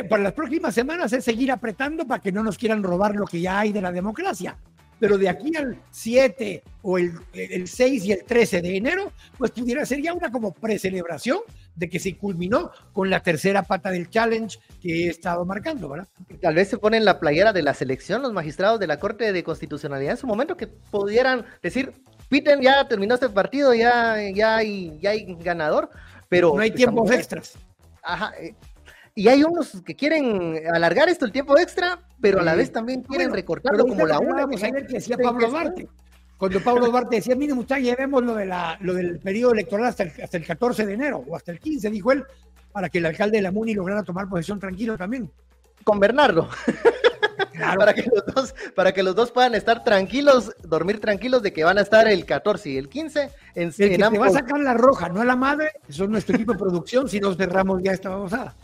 para 0.09 0.23
las 0.23 0.33
próximas 0.33 0.75
semanas 0.75 1.13
es 1.13 1.23
seguir 1.23 1.53
apretando 1.53 2.07
para 2.07 2.23
que 2.23 2.33
no 2.33 2.43
nos 2.43 2.57
quieran 2.57 2.83
robar 2.83 3.15
lo 3.15 3.27
que 3.27 3.43
ya 3.43 3.59
hay 3.59 3.73
de 3.75 3.83
la 3.83 3.93
democracia. 3.93 4.57
Pero 5.05 5.19
de 5.19 5.29
aquí 5.29 5.55
al 5.55 5.77
7 5.91 6.63
o 6.81 6.97
el, 6.97 7.13
el 7.35 7.69
6 7.69 8.05
y 8.07 8.13
el 8.13 8.25
13 8.25 8.63
de 8.63 8.79
enero, 8.79 9.13
pues 9.37 9.51
pudiera 9.51 9.85
ser 9.85 10.01
ya 10.01 10.15
una 10.15 10.33
como 10.33 10.55
precelebración 10.55 11.41
de 11.77 11.91
que 11.91 11.99
se 11.99 12.17
culminó 12.17 12.71
con 12.95 13.11
la 13.11 13.21
tercera 13.21 13.65
pata 13.65 13.91
del 13.91 14.09
challenge 14.09 14.59
que 14.81 15.05
he 15.05 15.09
estado 15.11 15.45
marcando, 15.45 15.91
¿verdad? 15.91 16.09
Tal 16.41 16.55
vez 16.55 16.69
se 16.69 16.79
ponen 16.79 17.05
la 17.05 17.21
playera 17.21 17.53
de 17.53 17.61
la 17.61 17.75
selección 17.75 18.23
los 18.23 18.33
magistrados 18.33 18.81
de 18.81 18.87
la 18.87 18.99
Corte 18.99 19.31
de 19.31 19.45
Constitucionalidad 19.45 20.13
en 20.13 20.17
su 20.17 20.27
momento 20.27 20.57
que 20.57 20.69
pudieran 20.69 21.45
decir, 21.63 21.93
Piten, 22.31 22.63
ya 22.63 22.89
terminó 22.89 23.13
este 23.13 23.29
partido, 23.29 23.75
ya, 23.75 24.17
ya, 24.35 24.57
hay, 24.57 24.99
ya 25.03 25.11
hay 25.11 25.35
ganador, 25.35 25.91
pero... 26.31 26.55
No 26.55 26.63
hay 26.63 26.71
tiempos 26.71 27.11
extras. 27.11 27.59
Ajá, 28.03 28.33
eh, 28.41 28.55
y 29.15 29.29
hay 29.29 29.45
unos 29.45 29.83
que 29.83 29.95
quieren 29.95 30.61
alargar 30.73 31.09
esto 31.09 31.25
el 31.25 31.33
tiempo 31.33 31.57
extra, 31.59 32.01
pero 32.21 32.41
a 32.41 32.43
la 32.43 32.55
vez 32.55 32.73
también 32.73 33.03
quieren 33.03 33.33
recortarlo 33.33 33.87
como 33.87 34.07
la 34.07 34.19
una. 34.19 34.47
que, 34.49 34.57
que 34.87 34.95
decía 34.95 35.17
Pablo 35.17 35.49
Duarte. 35.49 35.89
Cuando 36.37 36.61
Pablo 36.65 36.87
Duarte 36.87 37.17
decía, 37.17 37.37
mire 37.37 37.55
muchachos, 37.55 37.85
llevemos 37.85 38.25
lo, 38.25 38.35
de 38.35 38.47
la, 38.47 38.77
lo 38.81 38.95
del 38.95 39.21
periodo 39.21 39.53
electoral 39.53 39.87
hasta 39.87 40.03
el, 40.03 40.13
hasta 40.23 40.37
el 40.37 40.45
14 40.45 40.87
de 40.87 40.95
enero 40.95 41.25
o 41.29 41.37
hasta 41.37 41.53
el 41.53 41.61
15, 41.61 41.91
dijo 41.91 42.13
él, 42.13 42.25
para 42.73 42.89
que 42.89 42.99
el 42.99 43.07
alcalde 43.07 43.39
de 43.39 43.43
la 43.43 43.53
MUNI 43.53 43.75
lograra 43.75 44.03
tomar 44.03 44.29
posesión 44.29 44.59
tranquilo 44.59 44.99
también. 44.99 45.31
Con 45.85 46.01
Bernardo. 46.01 46.49
para, 47.79 47.95
que 47.95 48.03
los 48.03 48.27
dos, 48.27 48.55
para 48.75 48.93
que 48.93 49.03
los 49.03 49.15
dos 49.15 49.31
puedan 49.31 49.55
estar 49.55 49.85
tranquilos, 49.85 50.53
dormir 50.63 51.01
tranquilos 51.01 51.43
de 51.43 51.53
que 51.53 51.65
van 51.65 51.79
a 51.79 51.83
estar 51.83 52.09
el 52.09 52.25
14 52.25 52.71
y 52.71 52.77
el 52.77 52.89
15 52.89 53.31
en, 53.55 53.69
el 53.69 53.75
que 53.75 53.99
te 53.99 54.19
va 54.19 54.27
a 54.27 54.31
sacar 54.31 54.61
la 54.61 54.75
roja, 54.75 55.09
no 55.09 55.21
a 55.21 55.25
la 55.25 55.37
madre, 55.37 55.73
eso 55.89 56.05
es 56.05 56.11
nuestro 56.11 56.35
equipo 56.35 56.53
de 56.53 56.59
producción, 56.59 57.09
si 57.09 57.21
nos 57.21 57.37
cerramos 57.37 57.83
ya 57.83 57.93
esta 57.93 58.11
babosada. 58.11 58.55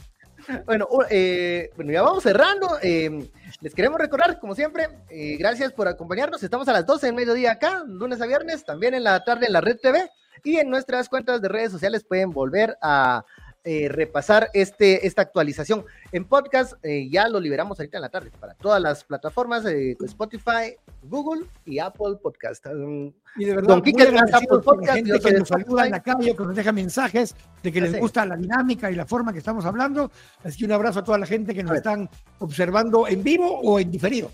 Bueno, 0.64 0.88
eh, 1.10 1.70
bueno, 1.76 1.92
ya 1.92 2.02
vamos 2.02 2.22
cerrando. 2.22 2.78
Eh, 2.82 3.30
les 3.60 3.74
queremos 3.74 3.98
recordar, 4.00 4.38
como 4.38 4.54
siempre, 4.54 4.88
eh, 5.08 5.36
gracias 5.38 5.72
por 5.72 5.88
acompañarnos. 5.88 6.42
Estamos 6.42 6.68
a 6.68 6.72
las 6.72 6.86
12 6.86 7.06
del 7.06 7.14
mediodía 7.14 7.52
acá, 7.52 7.82
lunes 7.86 8.20
a 8.20 8.26
viernes, 8.26 8.64
también 8.64 8.94
en 8.94 9.04
la 9.04 9.24
tarde 9.24 9.46
en 9.46 9.52
la 9.52 9.60
Red 9.60 9.78
TV 9.80 10.10
y 10.44 10.56
en 10.56 10.70
nuestras 10.70 11.08
cuentas 11.08 11.40
de 11.42 11.48
redes 11.48 11.72
sociales 11.72 12.04
pueden 12.04 12.30
volver 12.30 12.76
a 12.80 13.24
eh, 13.62 13.88
repasar 13.90 14.48
este, 14.54 15.06
esta 15.06 15.22
actualización. 15.22 15.84
En 16.12 16.24
podcast 16.24 16.74
eh, 16.82 17.08
ya 17.10 17.28
lo 17.28 17.38
liberamos 17.38 17.78
ahorita 17.78 17.98
en 17.98 18.02
la 18.02 18.08
tarde 18.08 18.30
para 18.40 18.54
todas 18.54 18.80
las 18.80 19.04
plataformas 19.04 19.64
de 19.64 19.98
Spotify, 20.00 20.76
Google 21.02 21.46
y 21.66 21.78
Apple 21.78 22.16
Podcast. 22.22 22.64
Um, 22.66 23.12
y 23.36 23.44
de 23.44 23.56
verdad, 23.56 23.68
Don 23.68 23.82
Quique, 23.82 24.02
Apple 24.02 24.58
Podcast, 24.64 24.94
gente 24.94 25.20
que 25.20 25.32
nos 25.32 25.48
saluda 25.48 25.84
en 25.84 25.92
la 25.92 26.02
calle, 26.02 26.34
que 26.34 26.42
nos 26.42 26.56
deja 26.56 26.72
mensajes 26.72 27.36
de 27.62 27.70
que 27.70 27.80
les 27.82 27.98
gusta 27.98 28.24
la 28.24 28.36
dinámica 28.36 28.90
y 28.90 28.94
la 28.94 29.04
forma 29.04 29.32
que 29.32 29.40
estamos 29.40 29.64
hablando. 29.66 30.10
Así 30.42 30.58
que 30.58 30.64
un 30.64 30.72
abrazo 30.72 31.00
a 31.00 31.04
toda 31.04 31.18
la 31.18 31.26
gente 31.26 31.54
que 31.54 31.62
nos 31.62 31.76
están 31.76 32.08
observando 32.38 33.06
en 33.08 33.22
vivo 33.22 33.60
o 33.60 33.78
en 33.78 33.90
diferido. 33.90 34.30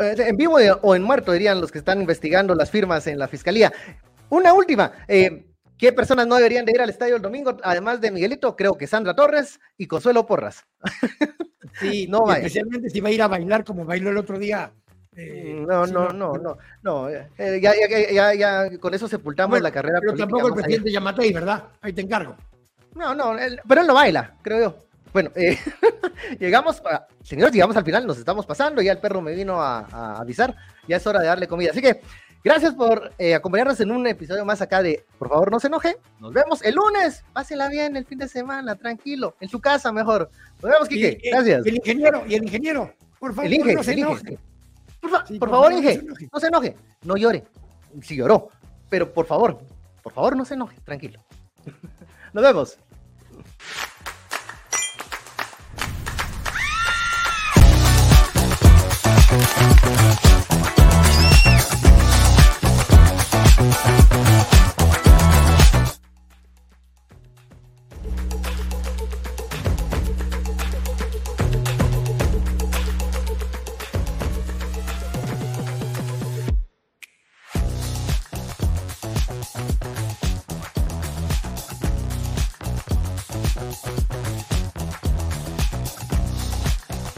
Eh, 0.00 0.14
en 0.18 0.36
vivo 0.36 0.56
o 0.82 0.94
en 0.96 1.02
muerto, 1.02 1.30
dirían 1.30 1.60
los 1.60 1.70
que 1.70 1.78
están 1.78 2.00
investigando 2.00 2.54
las 2.54 2.70
firmas 2.70 3.06
en 3.06 3.18
la 3.18 3.28
fiscalía. 3.28 3.72
Una 4.30 4.52
última. 4.52 4.92
Eh, 5.06 5.46
¿Qué 5.82 5.92
personas 5.92 6.28
no 6.28 6.36
deberían 6.36 6.64
de 6.64 6.70
ir 6.70 6.80
al 6.80 6.90
estadio 6.90 7.16
el 7.16 7.22
domingo? 7.22 7.56
Además 7.64 8.00
de 8.00 8.12
Miguelito, 8.12 8.54
creo 8.54 8.74
que 8.74 8.86
Sandra 8.86 9.16
Torres 9.16 9.58
y 9.76 9.88
Consuelo 9.88 10.24
Porras. 10.24 10.64
Sí, 11.80 12.06
no. 12.06 12.30
Especialmente 12.30 12.90
si 12.90 13.00
va 13.00 13.08
a 13.08 13.12
ir 13.12 13.22
a 13.22 13.28
bailar 13.28 13.64
como 13.64 13.86
bailó 13.86 14.10
el 14.10 14.18
otro 14.18 14.38
día. 14.38 14.70
Eh, 15.16 15.56
mm, 15.58 15.66
no, 15.66 15.86
no, 15.86 16.08
no, 16.10 16.34
no, 16.34 16.58
no, 16.82 17.08
eh, 17.08 17.60
ya, 17.62 17.72
ya, 18.12 18.34
ya, 18.34 18.78
con 18.78 18.92
eso 18.92 19.08
sepultamos 19.08 19.60
la 19.62 19.70
carrera. 19.70 19.98
Pero 20.00 20.14
tampoco 20.14 20.48
el 20.48 20.54
presidente 20.54 20.92
Yamatei, 20.92 21.32
¿verdad? 21.32 21.64
Ahí 21.80 21.94
te 21.94 22.02
encargo. 22.02 22.36
No, 22.94 23.14
no, 23.14 23.34
pero 23.66 23.80
él 23.80 23.86
no 23.86 23.94
baila, 23.94 24.34
creo 24.42 24.60
yo. 24.60 24.76
Bueno, 25.14 25.30
eh, 25.34 25.58
llegamos, 26.38 26.82
a, 26.84 27.06
señores, 27.22 27.54
llegamos 27.54 27.76
al 27.76 27.84
final, 27.84 28.06
nos 28.06 28.18
estamos 28.18 28.44
pasando, 28.44 28.82
ya 28.82 28.92
el 28.92 28.98
perro 28.98 29.22
me 29.22 29.34
vino 29.34 29.62
a 29.62 30.18
avisar, 30.18 30.54
ya 30.86 30.98
es 30.98 31.06
hora 31.06 31.20
de 31.20 31.26
darle 31.26 31.48
comida. 31.48 31.70
Así 31.70 31.80
que 31.80 32.02
Gracias 32.44 32.74
por 32.74 33.12
eh, 33.18 33.34
acompañarnos 33.34 33.78
en 33.80 33.92
un 33.92 34.04
episodio 34.06 34.44
más 34.44 34.60
acá 34.60 34.82
de 34.82 35.04
Por 35.18 35.28
favor, 35.28 35.50
no 35.50 35.60
se 35.60 35.68
enoje. 35.68 35.96
Nos 36.18 36.32
vemos 36.32 36.60
el 36.62 36.74
lunes. 36.74 37.24
Pásela 37.32 37.68
bien 37.68 37.96
el 37.96 38.04
fin 38.04 38.18
de 38.18 38.28
semana, 38.28 38.74
tranquilo. 38.74 39.36
En 39.40 39.48
su 39.48 39.60
casa 39.60 39.92
mejor. 39.92 40.28
Nos 40.60 40.72
vemos, 40.72 40.88
Kike. 40.88 41.20
Gracias. 41.30 41.64
El 41.64 41.76
ingeniero, 41.76 42.24
y 42.26 42.34
el 42.34 42.42
ingeniero, 42.42 42.92
por 43.20 43.32
favor, 43.32 43.50
no 43.74 43.82
se 43.84 43.92
enoje. 43.92 44.38
Por, 45.38 45.50
favor, 45.50 45.72
Inge, 45.72 46.02
no 46.32 46.40
se 46.40 46.46
enoje. 46.46 46.76
No 47.04 47.16
llore. 47.16 47.44
Sí 48.02 48.16
lloró. 48.16 48.48
Pero 48.88 49.12
por 49.12 49.26
favor, 49.26 49.58
por 50.02 50.12
favor, 50.12 50.36
no 50.36 50.44
se 50.44 50.54
enoje. 50.54 50.76
Tranquilo. 50.84 51.20
Nos 52.32 52.42
vemos. 52.42 52.78